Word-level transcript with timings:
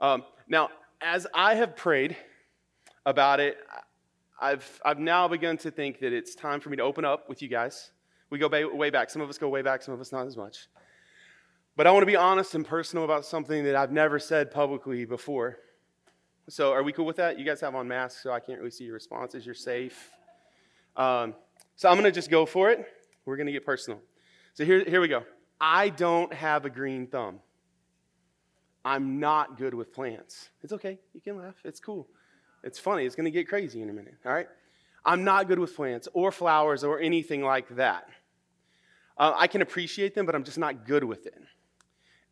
Um, 0.00 0.24
now, 0.48 0.70
as 1.00 1.26
I 1.34 1.54
have 1.56 1.76
prayed 1.76 2.16
about 3.04 3.40
it, 3.40 3.58
I've, 4.40 4.80
I've 4.84 4.98
now 4.98 5.26
begun 5.26 5.56
to 5.58 5.70
think 5.70 5.98
that 6.00 6.12
it's 6.12 6.34
time 6.34 6.60
for 6.60 6.70
me 6.70 6.76
to 6.76 6.82
open 6.82 7.04
up 7.04 7.28
with 7.28 7.42
you 7.42 7.48
guys. 7.48 7.90
We 8.30 8.38
go 8.38 8.48
way 8.48 8.90
back. 8.90 9.10
Some 9.10 9.22
of 9.22 9.28
us 9.28 9.38
go 9.38 9.48
way 9.48 9.62
back, 9.62 9.82
some 9.82 9.94
of 9.94 10.00
us 10.00 10.12
not 10.12 10.26
as 10.26 10.36
much. 10.36 10.68
But 11.76 11.86
I 11.86 11.90
want 11.90 12.02
to 12.02 12.06
be 12.06 12.16
honest 12.16 12.54
and 12.54 12.66
personal 12.66 13.04
about 13.04 13.24
something 13.24 13.64
that 13.64 13.74
I've 13.74 13.92
never 13.92 14.18
said 14.18 14.50
publicly 14.50 15.04
before. 15.04 15.58
So, 16.48 16.72
are 16.72 16.82
we 16.82 16.92
cool 16.92 17.04
with 17.04 17.16
that? 17.16 17.38
You 17.38 17.44
guys 17.44 17.60
have 17.60 17.74
on 17.74 17.86
masks, 17.86 18.22
so 18.22 18.32
I 18.32 18.40
can't 18.40 18.58
really 18.58 18.70
see 18.70 18.84
your 18.84 18.94
responses. 18.94 19.44
You're 19.44 19.54
safe. 19.54 20.10
Um, 20.96 21.34
so, 21.76 21.88
I'm 21.88 21.94
going 21.94 22.04
to 22.04 22.10
just 22.10 22.30
go 22.30 22.46
for 22.46 22.70
it. 22.70 22.86
We're 23.26 23.36
going 23.36 23.46
to 23.46 23.52
get 23.52 23.66
personal. 23.66 24.00
So, 24.54 24.64
here, 24.64 24.82
here 24.84 25.00
we 25.00 25.08
go. 25.08 25.24
I 25.60 25.90
don't 25.90 26.32
have 26.32 26.64
a 26.64 26.70
green 26.70 27.06
thumb. 27.06 27.40
I'm 28.88 29.20
not 29.20 29.58
good 29.58 29.74
with 29.74 29.92
plants. 29.92 30.48
It's 30.62 30.72
okay. 30.72 30.98
You 31.12 31.20
can 31.20 31.36
laugh. 31.36 31.56
It's 31.62 31.78
cool. 31.78 32.08
It's 32.64 32.78
funny. 32.78 33.04
It's 33.04 33.14
going 33.14 33.26
to 33.26 33.30
get 33.30 33.46
crazy 33.46 33.82
in 33.82 33.90
a 33.90 33.92
minute. 33.92 34.14
All 34.24 34.32
right? 34.32 34.48
I'm 35.04 35.24
not 35.24 35.46
good 35.46 35.58
with 35.58 35.76
plants 35.76 36.08
or 36.14 36.32
flowers 36.32 36.84
or 36.84 36.98
anything 36.98 37.42
like 37.42 37.68
that. 37.76 38.08
Uh, 39.18 39.34
I 39.36 39.46
can 39.46 39.60
appreciate 39.60 40.14
them, 40.14 40.24
but 40.24 40.34
I'm 40.34 40.42
just 40.42 40.56
not 40.56 40.86
good 40.86 41.04
with 41.04 41.26
it. 41.26 41.38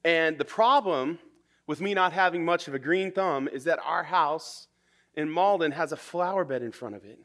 And 0.02 0.38
the 0.38 0.46
problem 0.46 1.18
with 1.66 1.82
me 1.82 1.92
not 1.92 2.14
having 2.14 2.42
much 2.42 2.68
of 2.68 2.74
a 2.74 2.78
green 2.78 3.12
thumb 3.12 3.48
is 3.48 3.64
that 3.64 3.78
our 3.84 4.04
house 4.04 4.68
in 5.14 5.28
Malden 5.28 5.72
has 5.72 5.92
a 5.92 5.96
flower 5.96 6.42
bed 6.42 6.62
in 6.62 6.72
front 6.72 6.94
of 6.94 7.04
it. 7.04 7.18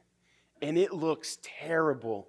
And 0.61 0.77
it 0.77 0.91
looks 0.91 1.38
terrible 1.41 2.27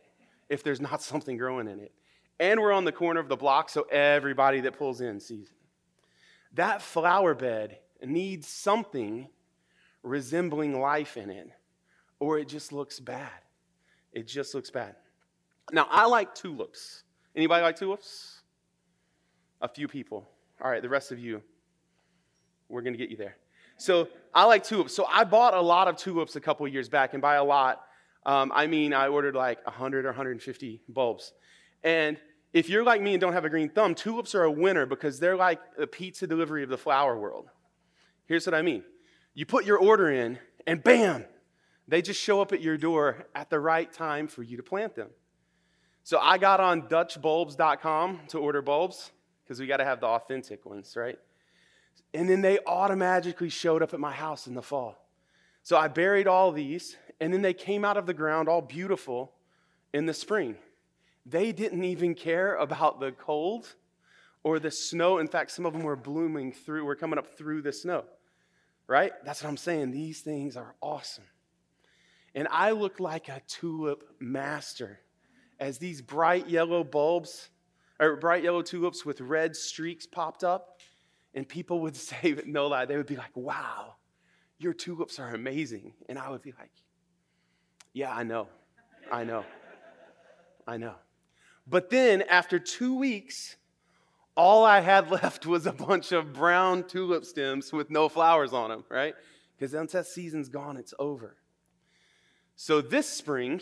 if 0.48 0.62
there's 0.62 0.80
not 0.80 1.02
something 1.10 1.36
growing 1.36 1.66
in 1.66 1.80
it. 1.80 1.90
And 2.38 2.60
we're 2.60 2.72
on 2.72 2.84
the 2.84 2.92
corner 2.92 3.18
of 3.18 3.28
the 3.28 3.36
block, 3.36 3.70
so 3.70 3.82
everybody 3.90 4.60
that 4.60 4.78
pulls 4.78 5.00
in 5.00 5.18
sees 5.18 5.48
it. 5.50 5.61
That 6.54 6.82
flower 6.82 7.34
bed 7.34 7.78
needs 8.04 8.48
something 8.48 9.28
resembling 10.02 10.80
life 10.80 11.16
in 11.16 11.30
it, 11.30 11.50
or 12.18 12.38
it 12.38 12.48
just 12.48 12.72
looks 12.72 13.00
bad. 13.00 13.30
It 14.12 14.26
just 14.26 14.54
looks 14.54 14.70
bad. 14.70 14.96
Now, 15.72 15.86
I 15.90 16.06
like 16.06 16.34
tulips. 16.34 17.04
Anybody 17.34 17.62
like 17.62 17.76
tulips? 17.76 18.42
A 19.60 19.68
few 19.68 19.88
people. 19.88 20.28
All 20.60 20.70
right, 20.70 20.82
the 20.82 20.88
rest 20.88 21.12
of 21.12 21.18
you, 21.18 21.42
we're 22.68 22.82
going 22.82 22.92
to 22.92 22.98
get 22.98 23.10
you 23.10 23.16
there. 23.16 23.36
So 23.78 24.08
I 24.34 24.44
like 24.44 24.64
tulips. 24.64 24.94
So 24.94 25.06
I 25.06 25.24
bought 25.24 25.54
a 25.54 25.60
lot 25.60 25.88
of 25.88 25.96
tulips 25.96 26.36
a 26.36 26.40
couple 26.40 26.66
years 26.68 26.88
back, 26.88 27.14
and 27.14 27.22
by 27.22 27.36
a 27.36 27.44
lot, 27.44 27.82
um, 28.24 28.52
I 28.54 28.66
mean 28.66 28.92
I 28.92 29.08
ordered 29.08 29.34
like 29.34 29.64
100 29.66 30.04
or 30.04 30.08
150 30.08 30.82
bulbs. 30.88 31.32
And 31.82 32.18
if 32.52 32.68
you're 32.68 32.84
like 32.84 33.00
me 33.00 33.14
and 33.14 33.20
don't 33.20 33.32
have 33.32 33.44
a 33.44 33.50
green 33.50 33.70
thumb, 33.70 33.94
tulips 33.94 34.34
are 34.34 34.44
a 34.44 34.50
winner 34.50 34.86
because 34.86 35.18
they're 35.18 35.36
like 35.36 35.60
the 35.76 35.86
pizza 35.86 36.26
delivery 36.26 36.62
of 36.62 36.68
the 36.68 36.78
flower 36.78 37.18
world. 37.18 37.48
Here's 38.26 38.46
what 38.46 38.54
I 38.54 38.62
mean 38.62 38.84
you 39.34 39.46
put 39.46 39.64
your 39.64 39.78
order 39.78 40.10
in, 40.10 40.38
and 40.66 40.82
bam, 40.82 41.24
they 41.88 42.02
just 42.02 42.20
show 42.20 42.40
up 42.40 42.52
at 42.52 42.60
your 42.60 42.76
door 42.76 43.26
at 43.34 43.50
the 43.50 43.58
right 43.58 43.90
time 43.90 44.28
for 44.28 44.42
you 44.42 44.56
to 44.58 44.62
plant 44.62 44.94
them. 44.94 45.08
So 46.04 46.18
I 46.18 46.36
got 46.38 46.60
on 46.60 46.82
DutchBulbs.com 46.82 48.20
to 48.28 48.38
order 48.38 48.60
bulbs 48.60 49.12
because 49.44 49.60
we 49.60 49.66
got 49.66 49.76
to 49.78 49.84
have 49.84 50.00
the 50.00 50.06
authentic 50.06 50.66
ones, 50.66 50.96
right? 50.96 51.18
And 52.12 52.28
then 52.28 52.40
they 52.40 52.58
automatically 52.66 53.48
showed 53.48 53.82
up 53.82 53.94
at 53.94 54.00
my 54.00 54.12
house 54.12 54.46
in 54.46 54.54
the 54.54 54.62
fall. 54.62 54.98
So 55.62 55.76
I 55.76 55.88
buried 55.88 56.26
all 56.26 56.50
these, 56.52 56.96
and 57.20 57.32
then 57.32 57.42
they 57.42 57.54
came 57.54 57.84
out 57.84 57.96
of 57.96 58.06
the 58.06 58.14
ground 58.14 58.48
all 58.48 58.60
beautiful 58.60 59.32
in 59.94 60.06
the 60.06 60.14
spring. 60.14 60.56
They 61.24 61.52
didn't 61.52 61.84
even 61.84 62.14
care 62.14 62.56
about 62.56 63.00
the 63.00 63.12
cold 63.12 63.74
or 64.42 64.58
the 64.58 64.70
snow. 64.70 65.18
In 65.18 65.28
fact, 65.28 65.52
some 65.52 65.66
of 65.66 65.72
them 65.72 65.82
were 65.82 65.96
blooming 65.96 66.52
through, 66.52 66.84
were 66.84 66.96
coming 66.96 67.18
up 67.18 67.36
through 67.38 67.62
the 67.62 67.72
snow, 67.72 68.04
right? 68.86 69.12
That's 69.24 69.42
what 69.42 69.48
I'm 69.48 69.56
saying. 69.56 69.92
These 69.92 70.20
things 70.20 70.56
are 70.56 70.74
awesome. 70.80 71.24
And 72.34 72.48
I 72.50 72.70
look 72.72 72.98
like 72.98 73.28
a 73.28 73.40
tulip 73.46 74.04
master 74.18 75.00
as 75.60 75.78
these 75.78 76.00
bright 76.00 76.48
yellow 76.48 76.82
bulbs 76.82 77.50
or 78.00 78.16
bright 78.16 78.42
yellow 78.42 78.62
tulips 78.62 79.04
with 79.04 79.20
red 79.20 79.54
streaks 79.54 80.06
popped 80.06 80.42
up, 80.42 80.80
and 81.34 81.48
people 81.48 81.80
would 81.80 81.96
say, 82.08 82.34
no 82.46 82.66
lie, 82.66 82.84
they 82.84 82.96
would 82.96 83.06
be 83.06 83.16
like, 83.16 83.36
wow, 83.36 83.94
your 84.58 84.72
tulips 84.72 85.18
are 85.18 85.34
amazing. 85.34 85.92
And 86.08 86.18
I 86.18 86.30
would 86.30 86.42
be 86.42 86.52
like, 86.58 86.70
yeah, 87.92 88.12
I 88.12 88.22
know. 88.22 88.48
I 89.10 89.24
know. 89.24 89.44
I 90.66 90.78
know. 90.78 90.94
But 91.66 91.90
then 91.90 92.22
after 92.22 92.58
two 92.58 92.96
weeks, 92.96 93.56
all 94.36 94.64
I 94.64 94.80
had 94.80 95.10
left 95.22 95.46
was 95.46 95.66
a 95.66 95.72
bunch 95.72 96.12
of 96.12 96.32
brown 96.32 96.84
tulip 96.84 97.24
stems 97.24 97.72
with 97.72 97.90
no 97.90 98.08
flowers 98.08 98.52
on 98.52 98.70
them, 98.70 98.84
right? 98.88 99.14
Because 99.56 99.74
once 99.74 99.92
that 99.92 100.06
season's 100.06 100.48
gone, 100.48 100.76
it's 100.76 100.94
over. 100.98 101.36
So 102.56 102.80
this 102.80 103.08
spring, 103.08 103.60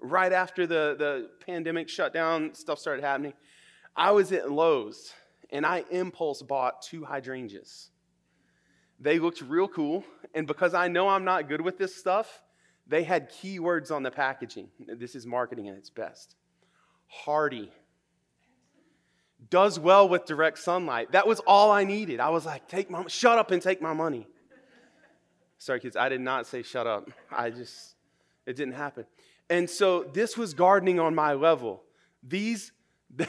right 0.00 0.32
after 0.32 0.66
the, 0.66 0.96
the 0.98 1.30
pandemic 1.46 1.88
shut 1.88 2.12
down, 2.12 2.54
stuff 2.54 2.78
started 2.78 3.04
happening, 3.04 3.34
I 3.96 4.10
was 4.12 4.32
at 4.32 4.50
Lowe's 4.50 5.12
and 5.50 5.64
I 5.64 5.84
impulse 5.90 6.42
bought 6.42 6.82
two 6.82 7.04
hydrangeas. 7.04 7.90
They 9.00 9.18
looked 9.18 9.40
real 9.42 9.68
cool, 9.68 10.04
and 10.34 10.46
because 10.46 10.74
I 10.74 10.88
know 10.88 11.08
I'm 11.08 11.24
not 11.24 11.48
good 11.48 11.60
with 11.60 11.78
this 11.78 11.94
stuff, 11.94 12.42
they 12.86 13.04
had 13.04 13.30
keywords 13.30 13.90
on 13.92 14.02
the 14.02 14.10
packaging. 14.10 14.68
This 14.78 15.14
is 15.14 15.24
marketing 15.24 15.68
at 15.68 15.76
its 15.76 15.90
best. 15.90 16.34
Hardy. 17.08 17.70
Does 19.50 19.78
well 19.78 20.08
with 20.08 20.24
direct 20.26 20.58
sunlight. 20.58 21.12
That 21.12 21.26
was 21.26 21.40
all 21.40 21.70
I 21.70 21.84
needed. 21.84 22.20
I 22.20 22.28
was 22.30 22.44
like, 22.44 22.68
take 22.68 22.90
my 22.90 23.04
shut 23.08 23.38
up 23.38 23.50
and 23.50 23.60
take 23.62 23.80
my 23.80 23.92
money. 23.92 24.26
Sorry, 25.58 25.80
kids, 25.80 25.96
I 25.96 26.08
did 26.08 26.20
not 26.20 26.46
say 26.46 26.62
shut 26.62 26.86
up. 26.86 27.10
I 27.30 27.50
just 27.50 27.96
it 28.46 28.56
didn't 28.56 28.74
happen. 28.74 29.06
And 29.50 29.68
so 29.68 30.04
this 30.04 30.36
was 30.36 30.54
gardening 30.54 31.00
on 31.00 31.14
my 31.14 31.32
level. 31.32 31.82
These 32.22 32.72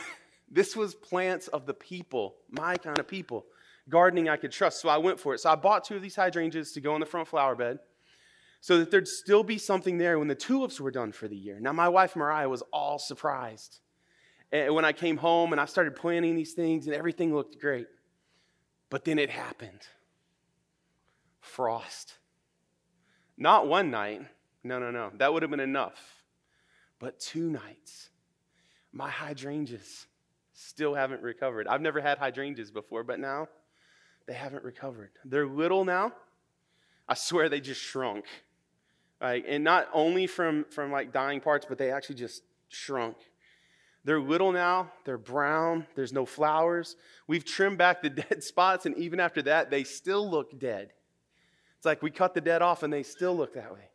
This 0.51 0.75
was 0.75 0.95
plants 0.95 1.47
of 1.47 1.65
the 1.65 1.73
people, 1.73 2.35
my 2.49 2.75
kind 2.75 2.97
of 2.97 3.07
people. 3.07 3.45
Gardening 3.87 4.29
I 4.29 4.37
could 4.37 4.51
trust. 4.51 4.81
So 4.81 4.89
I 4.89 4.97
went 4.97 5.19
for 5.19 5.33
it. 5.33 5.39
So 5.39 5.49
I 5.49 5.55
bought 5.55 5.83
two 5.83 5.95
of 5.95 6.01
these 6.01 6.15
hydrangeas 6.15 6.71
to 6.73 6.81
go 6.81 6.95
in 6.95 6.99
the 6.99 7.05
front 7.05 7.27
flower 7.27 7.55
bed 7.55 7.79
so 8.61 8.79
that 8.79 8.91
there'd 8.91 9.07
still 9.07 9.43
be 9.43 9.57
something 9.57 9.97
there 9.97 10.19
when 10.19 10.27
the 10.27 10.35
tulips 10.35 10.79
were 10.79 10.91
done 10.91 11.11
for 11.11 11.27
the 11.27 11.37
year. 11.37 11.59
Now, 11.59 11.73
my 11.73 11.87
wife 11.87 12.15
Mariah 12.15 12.49
was 12.49 12.61
all 12.73 12.99
surprised. 12.99 13.79
And 14.51 14.73
when 14.73 14.85
I 14.85 14.91
came 14.91 15.17
home 15.17 15.51
and 15.51 15.61
I 15.61 15.65
started 15.65 15.95
planting 15.95 16.35
these 16.35 16.53
things 16.53 16.87
and 16.87 16.95
everything 16.95 17.33
looked 17.33 17.59
great. 17.59 17.87
But 18.89 19.05
then 19.05 19.19
it 19.19 19.29
happened 19.29 19.81
frost. 21.39 22.13
Not 23.37 23.67
one 23.67 23.91
night. 23.91 24.21
No, 24.63 24.79
no, 24.79 24.91
no. 24.91 25.11
That 25.17 25.33
would 25.33 25.41
have 25.43 25.51
been 25.51 25.59
enough. 25.59 26.23
But 26.99 27.19
two 27.19 27.49
nights. 27.49 28.09
My 28.91 29.09
hydrangeas 29.09 30.07
still 30.53 30.93
haven't 30.93 31.21
recovered. 31.21 31.67
I've 31.67 31.81
never 31.81 32.01
had 32.01 32.17
hydrangeas 32.17 32.71
before, 32.71 33.03
but 33.03 33.19
now 33.19 33.47
they 34.27 34.33
haven't 34.33 34.63
recovered. 34.63 35.11
They're 35.23 35.47
little 35.47 35.85
now. 35.85 36.11
I 37.07 37.13
swear 37.13 37.49
they 37.49 37.61
just 37.61 37.81
shrunk. 37.81 38.25
And 39.21 39.63
not 39.63 39.89
only 39.93 40.27
from, 40.27 40.65
from 40.69 40.91
like 40.91 41.11
dying 41.11 41.41
parts, 41.41 41.65
but 41.67 41.77
they 41.77 41.91
actually 41.91 42.15
just 42.15 42.43
shrunk. 42.69 43.17
They're 44.05 44.19
little 44.19 44.51
now, 44.51 44.91
they're 45.03 45.17
brown, 45.17 45.85
there's 45.95 46.13
no 46.13 46.25
flowers. 46.25 46.95
We've 47.27 47.43
trimmed 47.43 47.77
back 47.77 48.01
the 48.01 48.09
dead 48.29 48.43
spots, 48.43 48.85
and 48.85 48.97
even 48.97 49.19
after 49.19 49.41
that, 49.43 49.69
they 49.69 49.83
still 49.83 50.29
look 50.29 50.57
dead. 50.57 50.93
It's 51.77 51.85
like 51.85 52.01
we 52.01 52.11
cut 52.11 52.33
the 52.33 52.41
dead 52.41 52.61
off 52.61 52.83
and 52.83 52.91
they 52.91 53.03
still 53.03 53.35
look 53.35 53.53
that 53.53 53.73
way. 53.73 53.89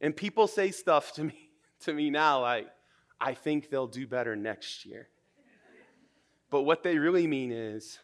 And 0.00 0.14
people 0.16 0.46
say 0.46 0.70
stuff 0.70 1.12
to 1.14 1.24
me 1.24 1.50
to 1.80 1.92
me 1.92 2.10
now 2.10 2.40
like, 2.40 2.68
I 3.20 3.34
think 3.34 3.70
they'll 3.70 3.86
do 3.86 4.06
better 4.06 4.36
next 4.36 4.84
year. 4.84 5.08
But 6.50 6.62
what 6.62 6.82
they 6.82 6.98
really 6.98 7.26
mean 7.26 7.52
is, 7.52 7.98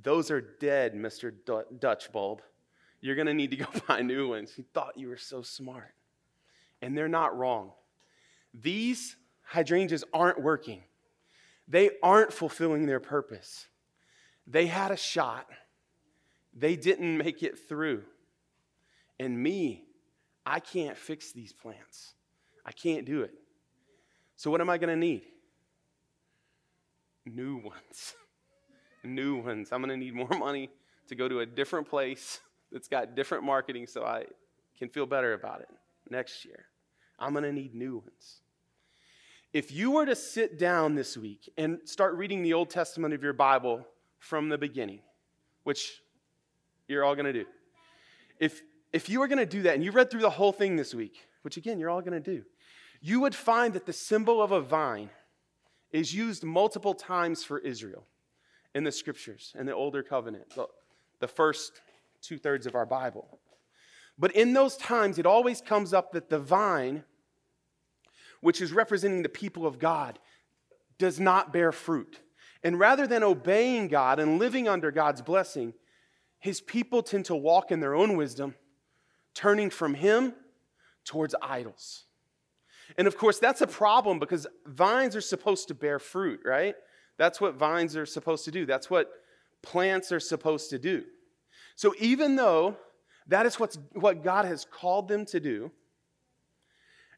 those 0.00 0.30
are 0.30 0.40
dead, 0.40 0.94
Mr. 0.94 1.32
Dutch 1.78 2.12
Bulb. 2.12 2.42
You're 3.04 3.16
going 3.16 3.26
to 3.26 3.34
need 3.34 3.50
to 3.50 3.56
go 3.56 3.66
buy 3.86 4.00
new 4.00 4.30
ones. 4.30 4.54
You 4.56 4.64
thought 4.72 4.96
you 4.96 5.08
were 5.08 5.18
so 5.18 5.42
smart. 5.42 5.92
And 6.80 6.96
they're 6.96 7.06
not 7.06 7.36
wrong. 7.36 7.72
These 8.54 9.16
hydrangeas 9.42 10.04
aren't 10.14 10.40
working, 10.40 10.82
they 11.68 11.90
aren't 12.02 12.32
fulfilling 12.32 12.86
their 12.86 13.00
purpose. 13.00 13.66
They 14.46 14.66
had 14.66 14.90
a 14.90 14.96
shot, 14.96 15.46
they 16.54 16.76
didn't 16.76 17.18
make 17.18 17.42
it 17.42 17.58
through. 17.68 18.04
And 19.20 19.38
me, 19.38 19.84
I 20.46 20.60
can't 20.60 20.96
fix 20.96 21.32
these 21.32 21.52
plants. 21.52 22.14
I 22.64 22.72
can't 22.72 23.04
do 23.04 23.20
it. 23.20 23.34
So, 24.36 24.50
what 24.50 24.62
am 24.62 24.70
I 24.70 24.78
going 24.78 24.88
to 24.88 24.96
need? 24.96 25.24
new 27.26 27.56
ones. 27.58 28.14
new 29.04 29.42
ones. 29.42 29.72
I'm 29.72 29.82
going 29.82 29.90
to 29.90 30.02
need 30.02 30.14
more 30.14 30.38
money 30.38 30.70
to 31.08 31.14
go 31.14 31.28
to 31.28 31.40
a 31.40 31.46
different 31.46 31.86
place 31.86 32.40
that's 32.74 32.88
got 32.88 33.14
different 33.14 33.44
marketing 33.44 33.86
so 33.86 34.04
I 34.04 34.24
can 34.76 34.88
feel 34.88 35.06
better 35.06 35.32
about 35.32 35.60
it 35.60 35.68
next 36.10 36.44
year. 36.44 36.66
I'm 37.20 37.32
going 37.32 37.44
to 37.44 37.52
need 37.52 37.72
new 37.72 37.98
ones. 37.98 38.40
If 39.52 39.70
you 39.70 39.92
were 39.92 40.04
to 40.04 40.16
sit 40.16 40.58
down 40.58 40.96
this 40.96 41.16
week 41.16 41.48
and 41.56 41.78
start 41.84 42.14
reading 42.16 42.42
the 42.42 42.52
Old 42.52 42.70
Testament 42.70 43.14
of 43.14 43.22
your 43.22 43.32
Bible 43.32 43.86
from 44.18 44.48
the 44.48 44.58
beginning, 44.58 44.98
which 45.62 46.02
you're 46.88 47.04
all 47.04 47.14
going 47.14 47.26
to 47.26 47.32
do. 47.32 47.44
If, 48.40 48.60
if 48.92 49.08
you 49.08 49.20
were 49.20 49.28
going 49.28 49.38
to 49.38 49.46
do 49.46 49.62
that 49.62 49.74
and 49.74 49.84
you 49.84 49.92
read 49.92 50.10
through 50.10 50.22
the 50.22 50.30
whole 50.30 50.52
thing 50.52 50.74
this 50.74 50.92
week, 50.92 51.28
which 51.42 51.56
again, 51.56 51.78
you're 51.78 51.90
all 51.90 52.02
going 52.02 52.20
to 52.20 52.34
do, 52.34 52.42
you 53.00 53.20
would 53.20 53.36
find 53.36 53.72
that 53.74 53.86
the 53.86 53.92
symbol 53.92 54.42
of 54.42 54.50
a 54.50 54.60
vine 54.60 55.10
is 55.92 56.12
used 56.12 56.42
multiple 56.42 56.94
times 56.94 57.44
for 57.44 57.60
Israel 57.60 58.04
in 58.74 58.82
the 58.82 58.90
scriptures, 58.90 59.54
in 59.56 59.66
the 59.66 59.74
older 59.74 60.02
covenant, 60.02 60.50
the, 60.56 60.66
the 61.20 61.28
first 61.28 61.80
two 62.26 62.38
thirds 62.38 62.66
of 62.66 62.74
our 62.74 62.86
Bible. 62.86 63.38
But 64.18 64.32
in 64.32 64.52
those 64.52 64.76
times, 64.76 65.18
it 65.18 65.26
always 65.26 65.60
comes 65.60 65.92
up 65.92 66.12
that 66.12 66.30
the 66.30 66.38
vine, 66.38 67.04
which 68.40 68.60
is 68.60 68.72
representing 68.72 69.22
the 69.22 69.28
people 69.28 69.66
of 69.66 69.78
God, 69.78 70.18
does 70.98 71.18
not 71.18 71.52
bear 71.52 71.72
fruit. 71.72 72.20
And 72.62 72.78
rather 72.78 73.06
than 73.06 73.22
obeying 73.22 73.88
God 73.88 74.18
and 74.18 74.38
living 74.38 74.68
under 74.68 74.90
God's 74.90 75.20
blessing, 75.20 75.74
his 76.38 76.60
people 76.60 77.02
tend 77.02 77.24
to 77.26 77.34
walk 77.34 77.70
in 77.70 77.80
their 77.80 77.94
own 77.94 78.16
wisdom, 78.16 78.54
turning 79.34 79.70
from 79.70 79.94
him 79.94 80.34
towards 81.04 81.34
idols. 81.42 82.04
And 82.96 83.06
of 83.06 83.16
course, 83.16 83.38
that's 83.38 83.60
a 83.60 83.66
problem 83.66 84.18
because 84.18 84.46
vines 84.66 85.16
are 85.16 85.20
supposed 85.20 85.68
to 85.68 85.74
bear 85.74 85.98
fruit, 85.98 86.40
right? 86.44 86.76
That's 87.16 87.40
what 87.40 87.54
vines 87.54 87.96
are 87.96 88.06
supposed 88.06 88.44
to 88.44 88.50
do. 88.50 88.66
That's 88.66 88.90
what 88.90 89.10
plants 89.62 90.12
are 90.12 90.20
supposed 90.20 90.70
to 90.70 90.78
do. 90.78 91.04
So 91.76 91.94
even 91.98 92.36
though 92.36 92.76
that 93.28 93.46
is 93.46 93.58
what's, 93.58 93.78
what 93.92 94.22
God 94.22 94.44
has 94.44 94.64
called 94.64 95.08
them 95.08 95.24
to 95.26 95.40
do 95.40 95.70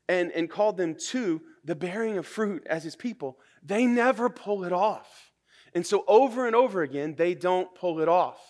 and, 0.08 0.30
and 0.32 0.48
called 0.48 0.76
them 0.76 0.94
to 1.10 1.42
the 1.64 1.74
bearing 1.74 2.16
of 2.16 2.26
fruit 2.26 2.66
as 2.66 2.84
his 2.84 2.96
people, 2.96 3.38
they 3.62 3.86
never 3.86 4.28
pull 4.28 4.64
it 4.64 4.72
off. 4.72 5.32
And 5.74 5.86
so 5.86 6.04
over 6.06 6.46
and 6.46 6.54
over 6.54 6.82
again, 6.82 7.16
they 7.16 7.34
don't 7.34 7.74
pull 7.74 8.00
it 8.00 8.08
off. 8.08 8.40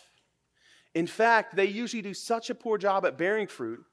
In 0.95 1.07
fact, 1.07 1.57
they 1.57 1.67
usually 1.67 2.03
do 2.03 2.15
such 2.15 2.51
a 2.51 2.55
poor 2.55 2.79
job 2.79 3.05
at 3.05 3.19
bearing 3.19 3.47
fruit 3.47 3.85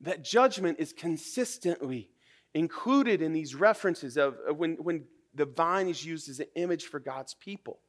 that 0.00 0.24
judgment 0.24 0.78
is 0.78 0.92
consistently 0.92 2.10
included 2.54 3.22
in 3.22 3.32
these 3.32 3.54
references 3.54 4.16
of, 4.16 4.36
when, 4.56 4.74
when 4.74 5.04
the 5.34 5.46
vine 5.46 5.88
is 5.88 6.04
used 6.04 6.28
as 6.28 6.40
an 6.40 6.46
image 6.54 6.84
for 6.84 7.00
God's 7.00 7.34
people. 7.34 7.80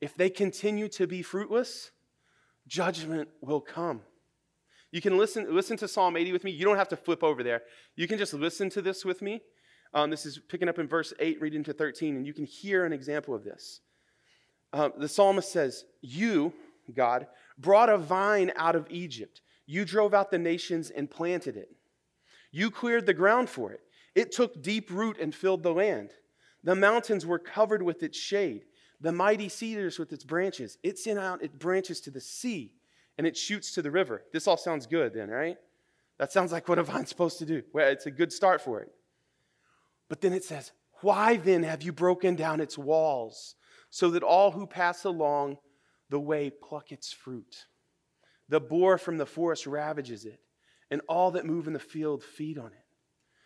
If 0.00 0.16
they 0.16 0.30
continue 0.30 0.88
to 0.88 1.06
be 1.06 1.22
fruitless, 1.22 1.90
judgment 2.66 3.28
will 3.40 3.60
come. 3.60 4.02
You 4.90 5.00
can 5.00 5.18
listen, 5.18 5.52
listen 5.54 5.76
to 5.78 5.88
Psalm 5.88 6.16
80 6.16 6.32
with 6.32 6.44
me. 6.44 6.52
You 6.52 6.64
don't 6.64 6.76
have 6.76 6.88
to 6.88 6.96
flip 6.96 7.24
over 7.24 7.42
there. 7.42 7.62
You 7.96 8.06
can 8.06 8.18
just 8.18 8.32
listen 8.32 8.70
to 8.70 8.82
this 8.82 9.04
with 9.04 9.22
me. 9.22 9.42
Um, 9.92 10.10
this 10.10 10.26
is 10.26 10.38
picking 10.48 10.68
up 10.68 10.78
in 10.78 10.88
verse 10.88 11.12
8, 11.18 11.40
reading 11.40 11.64
to 11.64 11.72
13, 11.72 12.16
and 12.16 12.26
you 12.26 12.34
can 12.34 12.44
hear 12.44 12.84
an 12.84 12.92
example 12.92 13.34
of 13.34 13.44
this. 13.44 13.80
Uh, 14.72 14.90
the 14.96 15.08
psalmist 15.08 15.52
says, 15.52 15.84
You, 16.02 16.52
God, 16.94 17.26
brought 17.58 17.88
a 17.88 17.98
vine 17.98 18.52
out 18.56 18.74
of 18.74 18.86
Egypt. 18.90 19.40
You 19.66 19.84
drove 19.84 20.14
out 20.14 20.30
the 20.30 20.38
nations 20.38 20.90
and 20.90 21.10
planted 21.10 21.56
it. 21.56 21.68
You 22.50 22.70
cleared 22.70 23.06
the 23.06 23.14
ground 23.14 23.48
for 23.48 23.72
it. 23.72 23.80
It 24.14 24.32
took 24.32 24.62
deep 24.62 24.90
root 24.90 25.18
and 25.20 25.34
filled 25.34 25.62
the 25.62 25.72
land. 25.72 26.10
The 26.62 26.74
mountains 26.74 27.26
were 27.26 27.38
covered 27.38 27.82
with 27.82 28.02
its 28.02 28.18
shade, 28.18 28.62
the 29.04 29.12
mighty 29.12 29.50
cedars 29.50 29.98
with 29.98 30.14
its 30.14 30.24
branches. 30.24 30.78
It 30.82 30.98
sent 30.98 31.18
out 31.18 31.42
its 31.42 31.54
branches 31.54 32.00
to 32.00 32.10
the 32.10 32.22
sea 32.22 32.72
and 33.18 33.26
it 33.26 33.36
shoots 33.36 33.72
to 33.72 33.82
the 33.82 33.90
river. 33.90 34.22
This 34.32 34.48
all 34.48 34.56
sounds 34.56 34.86
good 34.86 35.12
then, 35.12 35.28
right? 35.28 35.58
That 36.18 36.32
sounds 36.32 36.52
like 36.52 36.68
what 36.68 36.78
a 36.78 36.82
vine's 36.82 37.10
supposed 37.10 37.38
to 37.40 37.44
do. 37.44 37.62
Well, 37.74 37.86
it's 37.86 38.06
a 38.06 38.10
good 38.10 38.32
start 38.32 38.62
for 38.62 38.80
it. 38.80 38.88
But 40.08 40.22
then 40.22 40.32
it 40.32 40.42
says, 40.42 40.72
Why 41.02 41.36
then 41.36 41.64
have 41.64 41.82
you 41.82 41.92
broken 41.92 42.34
down 42.34 42.60
its 42.60 42.78
walls 42.78 43.56
so 43.90 44.10
that 44.10 44.22
all 44.22 44.52
who 44.52 44.66
pass 44.66 45.04
along 45.04 45.58
the 46.08 46.18
way 46.20 46.50
pluck 46.50 46.90
its 46.90 47.12
fruit? 47.12 47.66
The 48.48 48.60
boar 48.60 48.96
from 48.96 49.18
the 49.18 49.26
forest 49.26 49.66
ravages 49.66 50.24
it, 50.24 50.40
and 50.90 51.02
all 51.10 51.32
that 51.32 51.44
move 51.44 51.66
in 51.66 51.74
the 51.74 51.78
field 51.78 52.22
feed 52.24 52.56
on 52.56 52.68
it. 52.68 52.83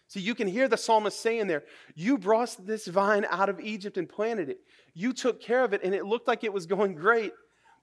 See, 0.09 0.21
you 0.21 0.35
can 0.35 0.49
hear 0.49 0.69
the 0.69 0.77
psalmist 0.77 1.21
saying 1.21 1.47
there, 1.47 1.65
You 1.95 2.17
brought 2.17 2.57
this 2.67 2.87
vine 2.87 3.27
out 3.31 3.51
of 3.51 3.61
Egypt 3.61 3.99
and 3.99 4.09
planted 4.09 4.49
it. 4.49 4.61
You 4.95 5.13
took 5.13 5.41
care 5.41 5.63
of 5.63 5.75
it, 5.75 5.85
and 5.85 5.95
it 5.95 6.07
looked 6.07 6.27
like 6.27 6.43
it 6.43 6.53
was 6.53 6.67
going 6.67 6.95
great. 6.95 7.33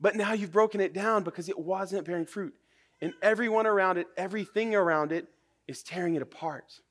But 0.01 0.15
now 0.15 0.33
you've 0.33 0.51
broken 0.51 0.81
it 0.81 0.93
down 0.93 1.23
because 1.23 1.47
it 1.47 1.57
wasn't 1.57 2.05
bearing 2.05 2.25
fruit. 2.25 2.53
And 2.99 3.13
everyone 3.21 3.67
around 3.67 3.97
it, 3.97 4.07
everything 4.17 4.75
around 4.75 5.11
it, 5.11 5.27
is 5.67 5.83
tearing 5.83 6.15
it 6.15 6.21
apart. 6.21 6.81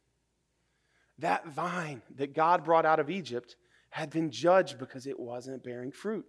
That 1.18 1.48
vine 1.48 2.02
that 2.16 2.34
God 2.34 2.64
brought 2.64 2.86
out 2.86 3.00
of 3.00 3.10
Egypt 3.10 3.56
had 3.90 4.10
been 4.10 4.30
judged 4.30 4.78
because 4.78 5.06
it 5.06 5.18
wasn't 5.18 5.64
bearing 5.64 5.92
fruit. 5.92 6.26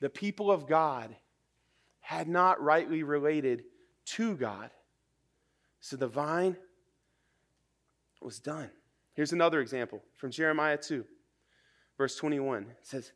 The 0.00 0.10
people 0.10 0.50
of 0.50 0.66
God 0.66 1.14
had 2.00 2.28
not 2.28 2.62
rightly 2.62 3.02
related 3.02 3.64
to 4.04 4.34
God. 4.34 4.70
So 5.80 5.96
the 5.96 6.08
vine 6.08 6.56
was 8.22 8.38
done. 8.38 8.70
Here's 9.14 9.32
another 9.32 9.60
example 9.60 10.02
from 10.16 10.30
Jeremiah 10.30 10.76
2, 10.76 11.04
verse 11.98 12.16
21. 12.16 12.62
It 12.62 12.76
says, 12.82 13.12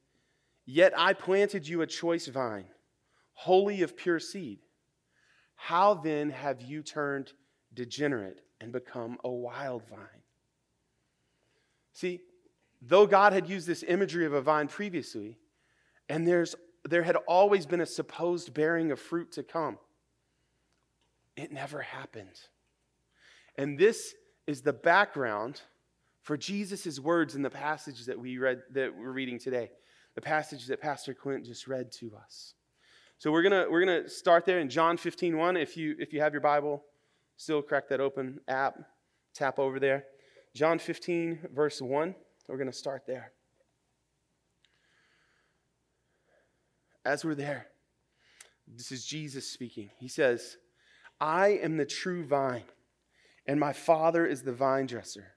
Yet 0.67 0.93
I 0.97 1.13
planted 1.13 1.69
you 1.69 1.83
a 1.83 1.87
choice 1.87 2.27
vine 2.27 2.67
wholly 3.35 3.83
of 3.83 3.97
pure 3.97 4.21
seed. 4.21 4.61
How 5.57 5.95
then 5.95 6.31
have 6.31 6.63
you 6.63 6.83
turned 6.83 7.33
degenerate 7.75 8.41
and 8.61 8.73
become 8.73 9.19
a 9.25 9.31
wild 9.31 9.83
vine? 9.89 10.23
See, 11.93 12.21
though 12.81 13.07
God 13.07 13.33
had 13.33 13.49
used 13.49 13.67
this 13.67 13.85
imagery 13.87 14.25
of 14.25 14.33
a 14.33 14.41
vine 14.41 14.69
previously, 14.69 15.39
and 16.09 16.27
there's, 16.27 16.55
there 16.85 17.03
had 17.03 17.17
always 17.29 17.67
been 17.67 17.81
a 17.81 17.87
supposed 17.87 18.55
bearing 18.55 18.91
of 18.91 19.01
fruit 19.01 19.33
to 19.33 19.43
come, 19.43 19.79
it 21.37 21.53
never 21.53 21.81
happened. 21.81 22.41
And 23.57 23.79
this 23.79 24.15
is 24.47 24.63
the 24.63 24.73
background 24.73 25.63
for 26.23 26.37
Jesus' 26.37 26.99
words 26.99 27.35
in 27.35 27.43
the 27.43 27.51
passage 27.51 28.07
that 28.07 28.19
we 28.19 28.39
read 28.39 28.63
that 28.73 28.97
we're 28.97 29.13
reading 29.13 29.39
today, 29.39 29.71
the 30.15 30.21
passage 30.21 30.67
that 30.67 30.81
Pastor 30.81 31.15
Clint 31.15 31.45
just 31.45 31.67
read 31.67 31.93
to 31.93 32.13
us. 32.17 32.55
So 33.19 33.31
we're 33.31 33.43
gonna 33.43 33.67
we're 33.71 33.85
gonna 33.85 34.09
start 34.09 34.45
there 34.45 34.61
in 34.61 34.69
John 34.69 34.97
15, 34.97 35.37
1. 35.37 35.57
If 35.57 35.77
you 35.77 35.97
if 35.99 36.13
you 36.13 36.21
have 36.21 36.33
your 36.33 36.41
Bible, 36.41 36.85
still 37.37 37.63
crack 37.63 37.89
that 37.89 38.01
open 38.01 38.41
app, 38.49 38.79
tap 39.33 39.59
over 39.59 39.79
there. 39.79 40.05
John 40.55 40.79
15, 40.79 41.49
verse 41.55 41.81
1. 41.81 42.15
We're 42.49 42.59
gonna 42.59 42.73
start 42.73 43.05
there. 43.07 43.33
As 47.05 47.25
we're 47.25 47.35
there, 47.35 47.67
this 48.67 48.93
is 48.93 49.05
Jesus 49.05 49.51
speaking. 49.51 49.91
He 49.99 50.09
says, 50.09 50.57
I 51.21 51.49
am 51.49 51.77
the 51.77 51.85
true 51.85 52.25
vine, 52.25 52.65
and 53.47 53.61
my 53.61 53.73
Father 53.73 54.27
is 54.27 54.43
the 54.43 54.53
vine 54.53 54.87
dresser. 54.87 55.35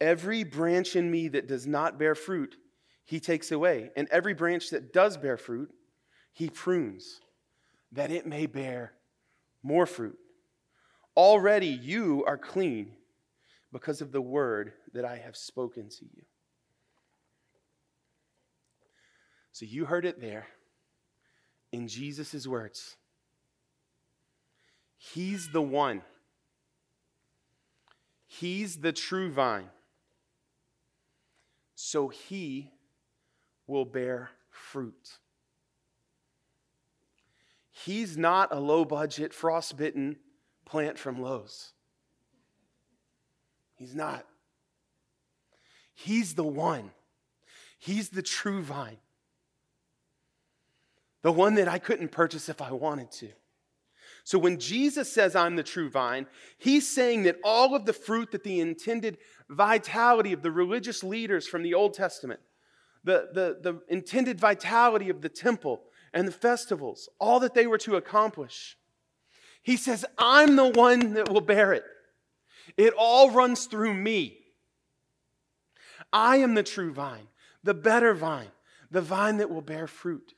Every 0.00 0.44
branch 0.44 0.94
in 0.94 1.10
me 1.10 1.28
that 1.28 1.48
does 1.48 1.66
not 1.66 1.98
bear 1.98 2.14
fruit, 2.14 2.56
he 3.04 3.20
takes 3.20 3.50
away. 3.50 3.90
And 3.96 4.08
every 4.10 4.34
branch 4.34 4.70
that 4.70 4.92
does 4.92 5.16
bear 5.16 5.36
fruit, 5.36 5.70
he 6.32 6.50
prunes 6.50 7.20
that 7.92 8.10
it 8.10 8.26
may 8.26 8.46
bear 8.46 8.92
more 9.62 9.86
fruit. 9.86 10.18
Already 11.16 11.68
you 11.68 12.24
are 12.26 12.36
clean 12.36 12.92
because 13.72 14.00
of 14.00 14.12
the 14.12 14.20
word 14.20 14.72
that 14.92 15.04
I 15.04 15.16
have 15.16 15.36
spoken 15.36 15.88
to 15.88 16.04
you. 16.04 16.22
So 19.52 19.64
you 19.64 19.86
heard 19.86 20.04
it 20.04 20.20
there 20.20 20.46
in 21.72 21.88
Jesus' 21.88 22.46
words. 22.46 22.96
He's 24.98 25.48
the 25.48 25.62
one. 25.62 26.02
He's 28.26 28.78
the 28.78 28.92
true 28.92 29.30
vine. 29.30 29.70
So 31.74 32.08
he 32.08 32.72
will 33.66 33.84
bear 33.84 34.30
fruit. 34.50 35.18
He's 37.70 38.16
not 38.16 38.52
a 38.52 38.58
low 38.58 38.84
budget, 38.84 39.34
frostbitten 39.34 40.16
plant 40.64 40.98
from 40.98 41.20
Lowe's. 41.20 41.72
He's 43.74 43.94
not. 43.94 44.24
He's 45.92 46.34
the 46.34 46.44
one. 46.44 46.90
He's 47.78 48.08
the 48.08 48.22
true 48.22 48.62
vine. 48.62 48.98
The 51.22 51.32
one 51.32 51.54
that 51.56 51.68
I 51.68 51.78
couldn't 51.78 52.08
purchase 52.08 52.48
if 52.48 52.62
I 52.62 52.72
wanted 52.72 53.10
to. 53.12 53.28
So 54.26 54.40
when 54.40 54.58
Jesus 54.58 55.12
says, 55.12 55.36
I'm 55.36 55.54
the 55.54 55.62
true 55.62 55.88
vine, 55.88 56.26
he's 56.58 56.88
saying 56.88 57.22
that 57.22 57.38
all 57.44 57.76
of 57.76 57.84
the 57.86 57.92
fruit 57.92 58.32
that 58.32 58.42
the 58.42 58.58
intended 58.58 59.18
vitality 59.48 60.32
of 60.32 60.42
the 60.42 60.50
religious 60.50 61.04
leaders 61.04 61.46
from 61.46 61.62
the 61.62 61.74
Old 61.74 61.94
Testament, 61.94 62.40
the, 63.04 63.28
the, 63.32 63.58
the 63.62 63.80
intended 63.88 64.40
vitality 64.40 65.10
of 65.10 65.20
the 65.20 65.28
temple, 65.28 65.84
and 66.12 66.26
the 66.26 66.32
festivals, 66.32 67.08
all 67.20 67.38
that 67.38 67.54
they 67.54 67.68
were 67.68 67.78
to 67.78 67.94
accomplish. 67.94 68.76
He 69.62 69.76
says, 69.76 70.04
I'm 70.18 70.56
the 70.56 70.70
one 70.70 71.14
that 71.14 71.30
will 71.30 71.40
bear 71.40 71.72
it. 71.72 71.84
It 72.76 72.94
all 72.98 73.30
runs 73.30 73.66
through 73.66 73.94
me. 73.94 74.38
I 76.12 76.38
am 76.38 76.54
the 76.54 76.64
true 76.64 76.92
vine, 76.92 77.28
the 77.62 77.74
better 77.74 78.12
vine, 78.12 78.50
the 78.90 79.02
vine 79.02 79.36
that 79.36 79.50
will 79.50 79.62
bear 79.62 79.86
fruit. 79.86 80.34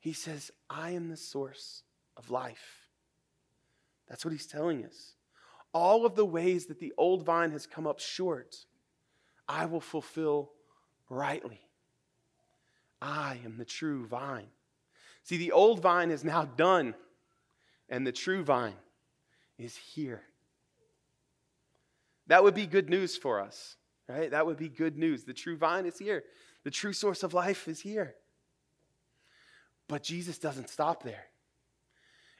He 0.00 0.12
says, 0.12 0.50
I 0.68 0.90
am 0.90 1.08
the 1.08 1.16
source 1.16 1.83
of 2.16 2.30
life. 2.30 2.88
That's 4.08 4.24
what 4.24 4.32
he's 4.32 4.46
telling 4.46 4.84
us. 4.84 5.14
All 5.72 6.06
of 6.06 6.14
the 6.14 6.24
ways 6.24 6.66
that 6.66 6.78
the 6.78 6.92
old 6.96 7.24
vine 7.24 7.50
has 7.50 7.66
come 7.66 7.86
up 7.86 7.98
short, 7.98 8.56
I 9.48 9.66
will 9.66 9.80
fulfill 9.80 10.52
rightly. 11.08 11.60
I 13.02 13.40
am 13.44 13.58
the 13.58 13.64
true 13.64 14.06
vine. 14.06 14.46
See, 15.24 15.36
the 15.36 15.52
old 15.52 15.80
vine 15.80 16.10
is 16.10 16.22
now 16.22 16.44
done, 16.44 16.94
and 17.88 18.06
the 18.06 18.12
true 18.12 18.44
vine 18.44 18.76
is 19.58 19.76
here. 19.76 20.22
That 22.26 22.42
would 22.42 22.54
be 22.54 22.66
good 22.66 22.88
news 22.88 23.16
for 23.16 23.40
us, 23.40 23.76
right? 24.08 24.30
That 24.30 24.46
would 24.46 24.56
be 24.56 24.68
good 24.68 24.96
news. 24.96 25.24
The 25.24 25.34
true 25.34 25.56
vine 25.56 25.86
is 25.86 25.98
here, 25.98 26.24
the 26.62 26.70
true 26.70 26.92
source 26.92 27.22
of 27.22 27.34
life 27.34 27.68
is 27.68 27.80
here. 27.80 28.14
But 29.88 30.02
Jesus 30.02 30.38
doesn't 30.38 30.70
stop 30.70 31.02
there. 31.02 31.26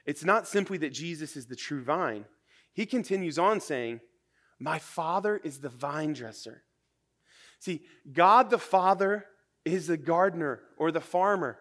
It's 0.05 0.23
not 0.23 0.47
simply 0.47 0.77
that 0.79 0.93
Jesus 0.93 1.35
is 1.35 1.47
the 1.47 1.55
true 1.55 1.83
vine. 1.83 2.25
He 2.73 2.85
continues 2.85 3.39
on 3.39 3.59
saying, 3.59 4.01
My 4.59 4.79
Father 4.79 5.37
is 5.43 5.59
the 5.59 5.69
vine 5.69 6.13
dresser. 6.13 6.63
See, 7.59 7.83
God 8.11 8.49
the 8.49 8.59
Father 8.59 9.25
is 9.63 9.87
the 9.87 9.97
gardener 9.97 10.61
or 10.77 10.91
the 10.91 11.01
farmer, 11.01 11.57